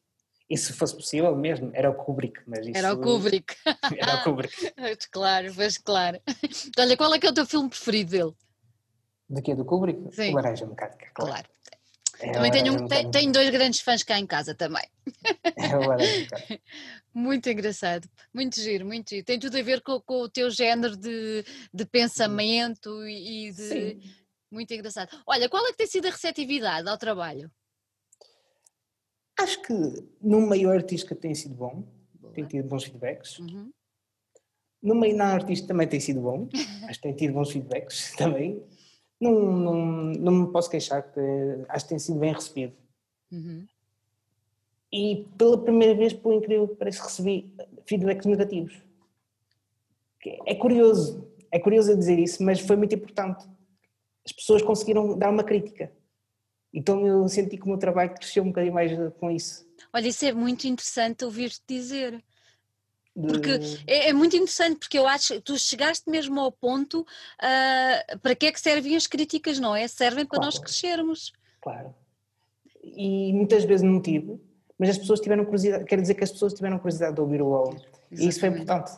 E 0.47 0.58
se 0.58 0.73
fosse 0.73 0.95
possível 0.95 1.36
mesmo, 1.36 1.71
era 1.73 1.89
o 1.89 1.95
Kubrick, 1.95 2.39
mas 2.45 2.67
isso... 2.67 2.77
Era 2.77 2.93
o 2.93 3.01
Kubrick. 3.01 3.55
era 3.97 4.15
o 4.17 4.23
Kubrick. 4.23 4.55
claro, 5.12 5.51
mas 5.58 5.77
claro. 5.79 6.19
Olha, 6.77 6.95
qual 6.95 7.13
é 7.15 7.19
que 7.19 7.25
é 7.25 7.29
o 7.31 7.34
teu 7.34 7.47
filme 7.47 7.67
preferido 7.67 8.12
dele? 8.12 8.34
De 9.27 9.41
quê? 9.41 9.55
Do 9.55 9.65
Kubrick? 9.65 10.15
Sim. 10.15 10.34
O 10.34 10.36
Laranja 10.36 10.67
Mecânica, 10.67 11.08
claro. 11.15 11.31
claro. 11.31 11.55
É 12.19 12.32
também 12.32 12.51
tenho, 12.51 12.88
tenho, 12.88 13.12
tenho, 13.12 13.32
dois 13.32 13.49
grandes 13.49 13.80
fãs 13.82 14.04
cá 14.04 14.19
em 14.19 14.25
casa 14.25 14.54
também. 14.56 14.88
É 15.58 16.60
muito 17.13 17.49
engraçado, 17.49 18.10
muito 18.34 18.60
giro, 18.60 18.86
muito 18.86 19.10
giro. 19.10 19.25
Tem 19.25 19.39
tudo 19.39 19.58
a 19.58 19.62
ver 19.62 19.82
com, 19.82 19.99
com 20.01 20.21
o 20.21 20.30
teu 20.30 20.49
género 20.49 20.97
de, 20.97 21.45
de 21.73 21.86
pensamento 21.86 22.89
e 23.08 23.51
de. 23.51 23.63
Sim. 23.63 24.01
Muito 24.51 24.73
engraçado. 24.73 25.10
Olha, 25.25 25.49
qual 25.49 25.65
é 25.65 25.71
que 25.71 25.78
tem 25.78 25.88
sido 25.88 26.08
a 26.08 26.12
receptividade 26.12 26.88
ao 26.88 26.97
trabalho? 26.97 27.51
Acho 29.38 29.62
que 29.62 29.73
no 30.21 30.41
meio 30.41 30.69
artístico 30.69 31.15
tem 31.15 31.36
sido 31.36 31.56
bom, 31.56 31.84
Boa. 32.13 32.34
tem 32.34 32.45
tido 32.45 32.67
bons 32.67 32.86
feedbacks. 32.86 33.39
Uhum. 33.39 33.71
No 34.82 34.95
meio 34.95 35.17
não 35.17 35.25
artista 35.25 35.67
também 35.67 35.88
tem 35.88 35.99
sido 35.99 36.21
bom, 36.21 36.47
acho 36.88 36.99
que 36.99 37.08
tem 37.08 37.15
tido 37.15 37.34
bons 37.34 37.51
feedbacks 37.51 38.13
também. 38.15 38.63
Não, 39.19 39.32
não, 39.32 39.73
não 39.73 40.32
me 40.32 40.51
posso 40.51 40.69
queixar, 40.69 41.01
que 41.01 41.19
acho 41.69 41.86
que 41.86 41.89
tem 41.89 41.99
sido 41.99 42.19
bem 42.19 42.34
recebido. 42.34 42.73
Uhum. 43.32 43.65
E 44.91 45.25
pela 45.38 45.58
primeira 45.58 45.95
vez, 45.95 46.13
por 46.13 46.34
incrível 46.34 46.67
que 46.67 46.75
pareça, 46.75 47.04
recebi 47.04 47.54
feedbacks 47.86 48.25
negativos. 48.25 48.73
É 50.45 50.56
curioso, 50.56 51.28
é 51.51 51.60
curioso 51.60 51.91
eu 51.91 51.97
dizer 51.97 52.17
isso, 52.17 52.43
mas 52.43 52.60
foi 52.60 52.75
muito 52.75 52.95
importante. 52.95 53.45
As 54.25 54.32
pessoas 54.32 54.62
conseguiram 54.62 55.17
dar 55.17 55.30
uma 55.30 55.43
crítica. 55.43 55.91
Então 56.73 57.06
eu 57.06 57.28
senti 57.30 57.58
que 57.58 57.63
o 57.63 57.69
meu 57.69 57.78
trabalho 57.78 58.13
cresceu 58.13 58.43
um 58.43 58.47
bocadinho 58.47 58.73
mais 58.73 58.91
com 59.19 59.30
isso. 59.30 59.65
Olha, 59.93 60.08
isso 60.08 60.25
é 60.25 60.34
muito 60.34 60.67
interessante 60.67 61.23
ouvir-te 61.23 61.62
dizer. 61.67 62.23
Porque 63.15 63.49
é, 63.88 64.10
é, 64.10 64.13
muito 64.13 64.36
interessante, 64.36 64.78
porque 64.80 64.99
eu 64.99 65.08
acho 65.08 65.36
que 65.36 65.41
tu 65.41 65.58
chegaste 65.58 66.10
mesmo 66.10 66.38
ao 66.41 66.51
ponto 66.51 67.01
uh, 67.01 68.19
para 68.19 68.36
que 68.36 68.47
é 68.47 68.51
que 68.51 68.60
servem 68.60 68.95
as 68.95 69.08
críticas, 69.08 69.58
não 69.58 69.73
é? 69.73 69.88
Servem 69.88 70.25
para 70.25 70.39
claro. 70.39 70.45
nós 70.45 70.60
crescermos. 70.60 71.32
Claro. 71.62 71.95
E 72.84 73.32
muitas 73.32 73.63
vezes 73.63 73.84
não 73.84 74.01
tive, 74.01 74.38
mas 74.78 74.89
as 74.89 74.97
pessoas 74.97 75.21
tiveram 75.21 75.45
curiosidade, 75.45 75.86
quero 75.86 76.01
dizer 76.01 76.15
que 76.15 76.25
as 76.25 76.32
pessoas 76.32 76.54
tiveram 76.54 76.78
curiosidade 76.78 77.15
de 77.15 77.21
ouvir 77.21 77.41
o 77.41 77.54
álbum. 77.54 77.80
E 78.12 78.28
isso 78.28 78.39
foi 78.39 78.49
importante. 78.49 78.91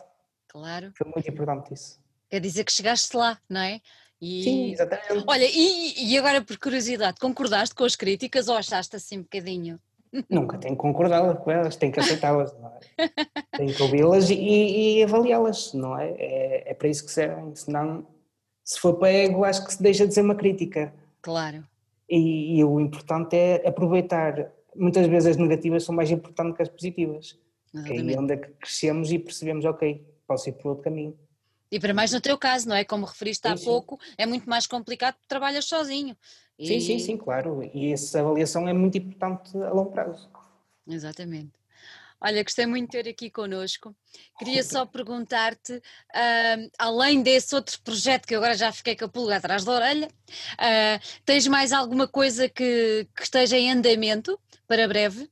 Claro. 0.48 0.92
Foi 0.96 1.06
muito 1.14 1.30
importante 1.30 1.72
isso. 1.72 2.00
Quer 2.28 2.40
dizer 2.40 2.64
que 2.64 2.72
chegaste 2.72 3.16
lá, 3.16 3.40
não 3.48 3.60
é? 3.60 3.80
E... 4.20 4.42
Sim, 4.42 4.72
exatamente. 4.72 5.24
Olha, 5.28 5.44
e, 5.48 6.10
e 6.12 6.18
agora 6.18 6.42
por 6.42 6.58
curiosidade, 6.58 7.20
concordaste 7.20 7.74
com 7.74 7.84
as 7.84 7.94
críticas 7.94 8.48
ou 8.48 8.56
achaste 8.56 8.96
assim 8.96 9.18
um 9.18 9.22
bocadinho? 9.22 9.80
Nunca 10.28 10.58
tenho 10.58 10.74
que 10.74 10.80
concordar 10.80 11.36
com 11.36 11.50
elas, 11.50 11.76
tenho 11.76 11.92
que 11.92 12.00
aceitá-las, 12.00 12.54
não 12.58 12.68
é? 12.68 12.78
tenho 13.56 13.74
que 13.74 13.82
ouvi-las 13.82 14.30
e, 14.30 14.34
e 14.34 15.02
avaliá-las, 15.04 15.74
não 15.74 15.98
é? 15.98 16.10
é? 16.10 16.70
é? 16.70 16.74
para 16.74 16.88
isso 16.88 17.04
que 17.04 17.10
servem, 17.10 17.54
senão, 17.54 18.06
se 18.64 18.78
for 18.80 18.94
para 18.94 19.10
ego, 19.10 19.44
acho 19.44 19.64
que 19.64 19.72
se 19.72 19.82
deixa 19.82 20.06
de 20.06 20.14
ser 20.14 20.22
uma 20.22 20.34
crítica. 20.34 20.92
Claro. 21.22 21.64
E, 22.08 22.58
e 22.58 22.64
o 22.64 22.80
importante 22.80 23.36
é 23.36 23.68
aproveitar. 23.68 24.50
Muitas 24.74 25.06
vezes 25.06 25.30
as 25.30 25.36
negativas 25.36 25.84
são 25.84 25.94
mais 25.94 26.10
importantes 26.10 26.56
que 26.56 26.62
as 26.62 26.68
positivas. 26.68 27.38
Que 27.84 27.92
é 27.92 28.18
onde 28.18 28.32
é 28.32 28.36
que 28.36 28.48
crescemos 28.52 29.12
e 29.12 29.18
percebemos, 29.18 29.64
ok, 29.64 30.06
posso 30.26 30.48
ir 30.48 30.52
por 30.52 30.70
outro 30.70 30.84
caminho. 30.84 31.18
E 31.70 31.78
para 31.78 31.92
mais 31.92 32.12
no 32.12 32.20
teu 32.20 32.38
caso, 32.38 32.68
não 32.68 32.74
é? 32.74 32.84
Como 32.84 33.04
referiste 33.04 33.46
sim, 33.46 33.52
há 33.52 33.56
sim. 33.56 33.64
pouco, 33.64 33.98
é 34.16 34.24
muito 34.24 34.48
mais 34.48 34.66
complicado 34.66 35.14
porque 35.14 35.28
trabalhas 35.28 35.66
sozinho. 35.66 36.16
E... 36.58 36.66
Sim, 36.66 36.80
sim, 36.80 36.98
sim, 36.98 37.16
claro. 37.16 37.62
E 37.72 37.92
essa 37.92 38.20
avaliação 38.20 38.68
é 38.68 38.72
muito 38.72 38.98
importante 38.98 39.56
a 39.56 39.70
longo 39.70 39.90
prazo. 39.90 40.28
Exatamente. 40.86 41.52
Olha, 42.20 42.42
gostei 42.42 42.66
muito 42.66 42.90
de 42.90 43.02
ter 43.02 43.08
aqui 43.08 43.30
connosco. 43.30 43.94
Queria 44.38 44.62
só 44.64 44.84
perguntar-te, 44.84 45.74
uh, 45.74 46.70
além 46.76 47.22
desse 47.22 47.54
outro 47.54 47.80
projeto 47.82 48.26
que 48.26 48.34
agora 48.34 48.54
já 48.54 48.72
fiquei 48.72 48.96
com 48.96 49.04
a 49.04 49.08
pulga 49.08 49.36
atrás 49.36 49.64
da 49.64 49.72
orelha, 49.72 50.08
uh, 50.08 51.20
tens 51.24 51.46
mais 51.46 51.72
alguma 51.72 52.08
coisa 52.08 52.48
que, 52.48 53.06
que 53.14 53.22
esteja 53.22 53.56
em 53.56 53.70
andamento 53.70 54.38
para 54.66 54.88
breve? 54.88 55.30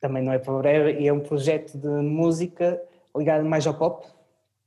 Também 0.00 0.24
não 0.24 0.32
é 0.32 0.40
para 0.40 0.58
breve, 0.58 1.06
é 1.06 1.12
um 1.12 1.20
projeto 1.20 1.78
de 1.78 1.88
música 1.88 2.82
ligado 3.16 3.44
mais 3.44 3.64
ao 3.64 3.74
pop, 3.74 4.08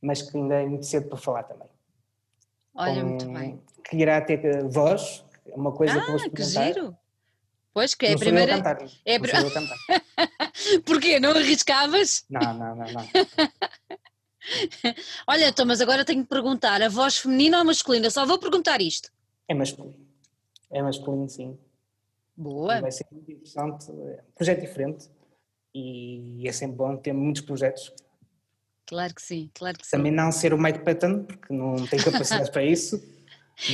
mas 0.01 0.21
que 0.21 0.38
ainda 0.38 0.62
é 0.62 0.65
muito 0.65 0.86
cedo 0.86 1.10
para 1.10 1.17
falar 1.17 1.43
também. 1.43 1.67
Olha, 2.75 3.01
Com, 3.01 3.10
muito 3.10 3.29
bem. 3.29 3.62
Que 3.84 3.97
irá 3.97 4.21
ter 4.21 4.63
voz, 4.69 5.25
uma 5.47 5.71
coisa 5.71 5.93
ah, 5.93 6.01
que 6.01 6.08
vou 6.08 6.15
experimentar. 6.17 6.63
que 6.65 6.73
giro! 6.73 6.97
Pois, 7.73 7.95
que 7.95 8.06
é 8.06 8.13
a 8.13 8.17
primeira... 8.17 8.58
Cantar, 8.58 8.86
é 9.06 9.15
a 9.15 9.19
primeira... 9.19 9.51
cantar. 9.51 9.77
Porquê? 10.86 11.19
Não 11.19 11.32
arriscavas? 11.32 12.23
Não, 12.29 12.53
não, 12.53 12.75
não, 12.75 12.86
não. 12.86 13.08
Olha, 15.27 15.47
então, 15.47 15.65
mas 15.65 15.82
agora 15.82 16.06
tenho 16.06 16.21
que 16.21 16.29
perguntar, 16.29 16.82
a 16.82 16.89
voz 16.89 17.17
feminina 17.17 17.58
ou 17.58 17.65
masculina? 17.65 18.10
Só 18.12 18.25
vou 18.25 18.38
perguntar 18.38 18.79
isto. 18.82 19.12
É 19.47 19.53
masculino. 19.53 20.06
É 20.69 20.84
masculino, 20.84 21.27
sim. 21.29 21.58
Boa. 22.36 22.79
Vai 22.82 22.91
ser 22.91 23.06
muito 23.12 23.32
interessante, 23.32 23.89
é 23.89 24.21
um 24.27 24.32
projeto 24.36 24.62
diferente 24.62 25.10
e 25.73 26.47
é 26.47 26.51
sempre 26.51 26.77
bom 26.77 26.95
ter 26.97 27.13
muitos 27.13 27.41
projetos 27.41 27.91
Claro 28.86 29.15
que 29.15 29.21
sim, 29.21 29.49
claro 29.53 29.77
que 29.77 29.86
sim. 29.86 29.97
Também 29.97 30.12
não 30.12 30.32
ser 30.32 30.53
o 30.53 30.58
Mike 30.58 30.79
Patton, 30.79 31.23
porque 31.23 31.53
não 31.53 31.75
tem 31.88 31.99
capacidade 31.99 32.51
para 32.53 32.63
isso. 32.63 33.01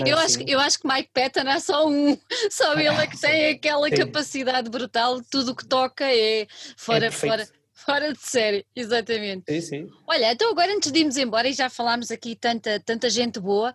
Eu, 0.05 0.17
acho, 0.17 0.39
eu 0.47 0.59
acho 0.59 0.79
que 0.79 0.87
Mike 0.87 1.09
Patton 1.13 1.49
é 1.49 1.59
só 1.59 1.87
um, 1.87 2.17
só 2.51 2.73
ele 2.73 2.87
é 2.87 3.07
que 3.07 3.19
tem 3.19 3.51
aquela 3.51 3.87
sim. 3.89 3.95
capacidade 3.95 4.69
brutal, 4.69 5.21
tudo 5.29 5.51
o 5.51 5.55
que 5.55 5.65
toca 5.65 6.05
é 6.05 6.47
fora, 6.77 7.07
é 7.07 7.11
fora, 7.11 7.49
fora 7.73 8.13
de 8.13 8.19
série, 8.19 8.65
exatamente. 8.75 9.45
Sim, 9.49 9.61
sim. 9.61 9.89
Olha, 10.07 10.31
então 10.31 10.51
agora 10.51 10.73
antes 10.73 10.91
de 10.91 10.99
irmos 10.99 11.17
embora, 11.17 11.47
e 11.47 11.53
já 11.53 11.69
falámos 11.69 12.11
aqui 12.11 12.35
tanta, 12.35 12.79
tanta 12.79 13.09
gente 13.09 13.39
boa, 13.39 13.73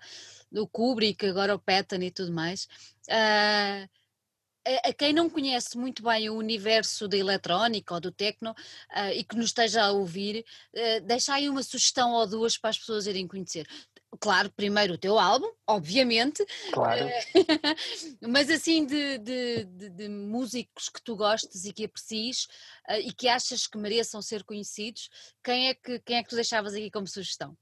do 0.51 0.69
Kubrick, 0.69 1.27
agora 1.27 1.55
o 1.55 1.59
Patton 1.59 2.03
e 2.03 2.11
tudo 2.11 2.33
mais, 2.33 2.69
uh, 3.09 3.89
a, 4.85 4.93
quem 4.93 5.13
não 5.13 5.29
conhece 5.29 5.77
muito 5.77 6.03
bem 6.03 6.31
o 6.31 6.37
universo 6.37 7.07
da 7.07 7.17
eletrónica 7.17 7.95
ou 7.95 8.01
do 8.01 8.11
techno 8.11 8.51
uh, 8.51 9.11
e 9.15 9.25
que 9.25 9.37
nos 9.37 9.47
esteja 9.47 9.85
a 9.85 9.93
ouvir, 9.93 10.45
uh, 10.75 11.01
deixa 11.05 11.35
aí 11.35 11.49
uma 11.49 11.63
sugestão 11.63 12.13
ou 12.13 12.27
duas 12.27 12.57
para 12.57 12.71
as 12.71 12.79
pessoas 12.79 13.07
irem 13.07 13.27
conhecer. 13.27 13.67
Claro, 14.21 14.51
primeiro 14.51 14.95
o 14.95 14.99
teu 14.99 15.19
álbum, 15.19 15.51
obviamente, 15.67 16.45
claro. 16.73 17.07
mas 18.21 18.51
assim 18.51 18.85
de, 18.85 19.19
de, 19.19 19.65
de, 19.65 19.91
de, 19.91 20.09
músicos 20.09 20.89
que 20.89 21.03
tu 21.03 21.17
gostes 21.17 21.65
e 21.65 21.73
que 21.73 21.85
aprecies 21.85 22.45
uh, 22.89 23.01
e 23.03 23.13
que 23.13 23.29
achas 23.29 23.67
que 23.67 23.79
mereçam 23.79 24.21
ser 24.21 24.45
conhecidos, 24.45 25.09
quem 25.43 25.69
é 25.69 25.75
que, 25.75 25.99
quem 26.01 26.17
é 26.19 26.23
que 26.23 26.29
tu 26.29 26.35
deixavas 26.35 26.75
aqui 26.75 26.91
como 26.91 27.07
sugestão? 27.07 27.57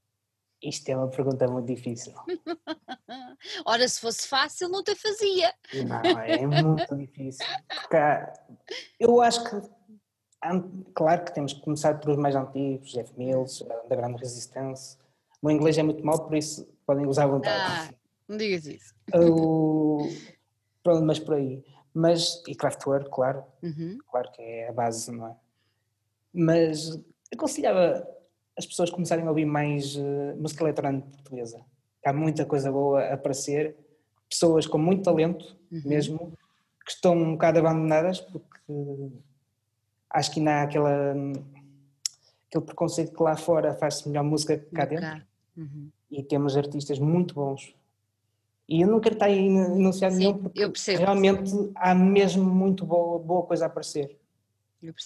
Isto 0.63 0.89
é 0.89 0.95
uma 0.95 1.09
pergunta 1.09 1.45
muito 1.47 1.67
difícil. 1.67 2.13
Ora, 3.65 3.85
se 3.87 3.99
fosse 3.99 4.25
fácil, 4.27 4.69
não 4.69 4.81
te 4.81 4.95
fazia. 4.95 5.53
Não, 5.85 6.19
é 6.19 6.47
muito 6.47 6.95
difícil. 6.95 7.45
Porque 7.67 7.97
eu 8.97 9.19
acho 9.19 9.43
que, 9.43 9.69
claro 10.95 11.25
que 11.25 11.33
temos 11.33 11.51
que 11.51 11.61
começar 11.61 11.99
pelos 11.99 12.17
mais 12.17 12.33
antigos, 12.33 12.91
Jeff 12.91 13.11
Mills, 13.17 13.65
da 13.89 13.95
Grande 13.95 14.17
Resistência. 14.19 15.02
O 15.43 15.47
meu 15.47 15.57
inglês 15.57 15.77
é 15.77 15.83
muito 15.83 16.05
mau, 16.05 16.17
por 16.23 16.37
isso 16.37 16.65
podem 16.85 17.05
usar 17.05 17.25
à 17.25 17.27
vontade. 17.27 17.91
Ah, 17.91 17.93
não 18.29 18.37
digas 18.37 18.65
isso. 18.65 18.95
O, 19.13 20.07
pronto, 20.81 21.03
mas 21.03 21.19
por 21.19 21.33
aí. 21.33 21.61
Mas, 21.93 22.41
e 22.47 22.55
Kraftwerk, 22.55 23.09
claro. 23.11 23.43
Uhum. 23.61 23.97
Claro 24.09 24.31
que 24.31 24.41
é 24.41 24.69
a 24.69 24.71
base, 24.71 25.11
não 25.11 25.27
é? 25.27 25.35
Mas 26.33 26.97
aconselhava 27.31 28.07
as 28.57 28.65
pessoas 28.65 28.89
começarem 28.89 29.25
a 29.25 29.29
ouvir 29.29 29.43
mais 29.43 29.97
uh, 29.97 30.33
música 30.37 30.63
eletrónica 30.63 31.09
portuguesa. 31.09 31.59
Há 32.05 32.13
muita 32.13 32.45
coisa 32.45 32.71
boa 32.71 33.01
a 33.01 33.13
aparecer, 33.13 33.75
pessoas 34.29 34.65
com 34.65 34.77
muito 34.77 35.03
talento 35.03 35.57
uhum. 35.69 35.81
mesmo, 35.83 36.33
que 36.85 36.91
estão 36.91 37.17
um 37.17 37.33
bocado 37.33 37.59
abandonadas 37.59 38.21
porque 38.21 39.11
acho 40.09 40.31
que 40.31 40.39
ainda 40.39 40.51
há 40.51 40.63
aquela, 40.63 41.11
aquele 42.47 42.65
preconceito 42.65 43.13
que 43.13 43.21
lá 43.21 43.35
fora 43.35 43.73
faz-se 43.75 44.07
melhor 44.07 44.23
música 44.23 44.57
que 44.57 44.71
cá 44.71 44.85
dentro. 44.85 45.32
Uhum. 45.55 45.89
E 46.09 46.23
temos 46.23 46.57
artistas 46.57 46.99
muito 46.99 47.35
bons. 47.35 47.75
E 48.67 48.81
eu 48.81 48.87
não 48.87 48.99
quero 48.99 49.15
estar 49.15 49.25
aí 49.25 49.45
enunciado 49.45 50.15
nenhum 50.15 50.37
porque 50.37 50.61
realmente 50.95 51.51
há 51.75 51.93
mesmo 51.93 52.43
muito 52.43 52.85
boa, 52.85 53.19
boa 53.19 53.43
coisa 53.43 53.65
a 53.65 53.67
aparecer. 53.67 54.17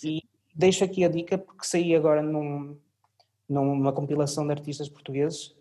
E 0.04 0.24
deixo 0.54 0.84
aqui 0.84 1.04
a 1.04 1.10
dica 1.10 1.38
porque 1.38 1.66
saí 1.66 1.96
agora 1.96 2.22
num, 2.22 2.78
numa 3.48 3.92
compilação 3.92 4.46
de 4.46 4.52
artistas 4.52 4.90
portugueses 4.90 5.56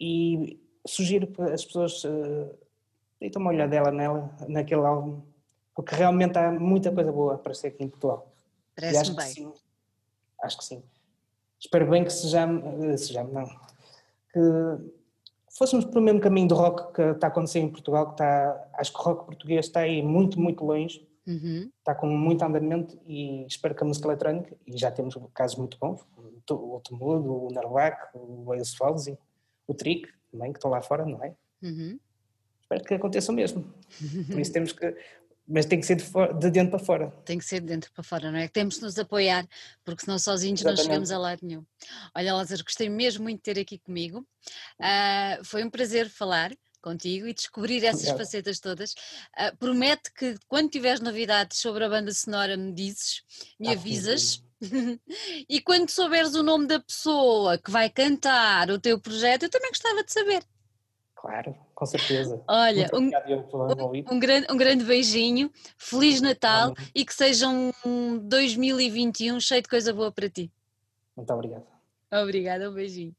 e 0.00 0.60
sugiro 0.86 1.26
que 1.26 1.40
as 1.42 1.64
pessoas 1.64 2.04
uh, 2.04 2.54
deitem 3.20 3.40
uma 3.40 3.50
olhadela 3.50 3.90
nela, 3.90 4.36
naquele 4.48 4.82
álbum, 4.82 5.22
porque 5.74 5.94
realmente 5.94 6.36
há 6.38 6.50
muita 6.52 6.92
coisa 6.92 7.10
boa 7.10 7.38
para 7.38 7.54
ser 7.54 7.68
aqui 7.68 7.84
em 7.84 7.88
Portugal. 7.88 8.32
Parece-me 8.74 9.16
bem. 9.16 9.26
Sim, 9.26 9.52
acho 10.42 10.58
que 10.58 10.64
sim. 10.64 10.82
Espero 11.64 11.88
bem 11.88 12.04
que 12.04 12.12
sejamos, 12.12 12.62
uh, 12.62 12.98
sejamos 12.98 13.32
não, 13.32 13.46
que 13.46 14.40
fôssemos 15.56 15.86
pelo 15.86 16.02
mesmo 16.02 16.20
caminho 16.20 16.48
do 16.48 16.54
rock 16.54 16.92
que 16.92 17.00
está 17.00 17.28
acontecendo 17.28 17.68
em 17.68 17.70
Portugal, 17.70 18.08
que 18.08 18.12
está, 18.12 18.68
acho 18.74 18.92
que 18.92 18.98
o 18.98 19.02
rock 19.02 19.24
português 19.24 19.64
está 19.64 19.80
aí 19.80 20.02
muito, 20.02 20.38
muito 20.38 20.62
longe, 20.62 21.08
uhum. 21.26 21.70
está 21.78 21.94
com 21.94 22.06
muito 22.06 22.44
andamento 22.44 22.98
e 23.06 23.46
espero 23.46 23.74
que 23.74 23.82
a 23.82 23.86
música 23.86 24.06
eletrónica, 24.08 24.54
e 24.66 24.76
já 24.76 24.90
temos 24.90 25.16
casos 25.32 25.56
muito 25.56 25.78
bons, 25.78 26.02
o 26.50 26.80
Tumudo, 26.84 27.46
o 27.46 27.50
Narvac, 27.50 28.14
o 28.14 28.44
Wales 28.44 28.74
Falls, 28.74 29.16
o 29.66 29.72
Trick, 29.72 30.06
também, 30.30 30.52
que 30.52 30.58
estão 30.58 30.70
lá 30.70 30.82
fora, 30.82 31.06
não 31.06 31.24
é? 31.24 31.34
Uhum. 31.62 31.98
Espero 32.60 32.84
que 32.84 32.94
aconteça 32.94 33.32
o 33.32 33.34
mesmo. 33.34 33.64
Por 34.30 34.38
isso 34.38 34.52
temos 34.52 34.72
que. 34.72 34.94
Mas 35.46 35.66
tem 35.66 35.78
que 35.78 35.86
ser 35.86 35.96
de, 35.96 36.04
de, 36.38 36.50
dentro 36.50 36.70
para 36.70 36.78
fora. 36.78 37.10
Tem 37.24 37.38
que 37.38 37.44
ser 37.44 37.60
de 37.60 37.66
dentro 37.66 37.92
para 37.92 38.02
fora, 38.02 38.30
não 38.30 38.38
é? 38.38 38.48
Temos 38.48 38.76
de 38.76 38.82
nos 38.82 38.98
apoiar, 38.98 39.46
porque 39.84 40.04
senão 40.04 40.18
sozinhos 40.18 40.60
Exatamente. 40.60 40.78
não 40.78 40.84
chegamos 40.84 41.10
a 41.10 41.18
lado 41.18 41.40
nenhum. 41.42 41.64
Olha, 42.14 42.34
Lázaro, 42.34 42.64
gostei 42.64 42.88
mesmo 42.88 43.24
muito 43.24 43.38
de 43.38 43.42
ter 43.42 43.60
aqui 43.60 43.78
comigo. 43.78 44.26
Uh, 44.80 45.44
foi 45.44 45.62
um 45.62 45.68
prazer 45.68 46.08
falar 46.08 46.50
contigo 46.80 47.26
e 47.26 47.34
descobrir 47.34 47.84
essas 47.84 48.02
Obrigado. 48.02 48.18
facetas 48.18 48.60
todas. 48.60 48.92
Uh, 49.38 49.56
promete 49.58 50.12
que 50.14 50.36
quando 50.48 50.70
tiveres 50.70 51.00
novidades 51.00 51.58
sobre 51.58 51.84
a 51.84 51.88
banda 51.88 52.12
sonora 52.12 52.56
me 52.56 52.72
dizes, 52.72 53.22
me 53.58 53.68
ah, 53.68 53.72
avisas. 53.72 54.42
E 55.46 55.60
quando 55.60 55.90
souberes 55.90 56.34
o 56.34 56.42
nome 56.42 56.66
da 56.66 56.80
pessoa 56.80 57.58
que 57.58 57.70
vai 57.70 57.90
cantar 57.90 58.70
o 58.70 58.80
teu 58.80 58.98
projeto, 58.98 59.42
eu 59.42 59.50
também 59.50 59.68
gostava 59.68 60.02
de 60.02 60.10
saber. 60.10 60.42
Claro, 61.14 61.54
com 61.74 61.86
certeza. 61.86 62.42
Olha, 62.48 62.88
um, 62.94 63.10
um, 63.10 64.14
um, 64.14 64.18
grande, 64.18 64.46
um 64.50 64.56
grande 64.56 64.84
beijinho, 64.84 65.50
Feliz 65.76 66.20
Natal 66.20 66.72
Amém. 66.76 66.88
e 66.94 67.04
que 67.04 67.14
seja 67.14 67.48
um 67.48 68.18
2021 68.18 69.40
cheio 69.40 69.62
de 69.62 69.68
coisa 69.68 69.92
boa 69.92 70.12
para 70.12 70.28
ti. 70.28 70.50
Muito 71.16 71.32
obrigado. 71.32 71.64
Obrigada, 72.12 72.70
um 72.70 72.74
beijinho. 72.74 73.14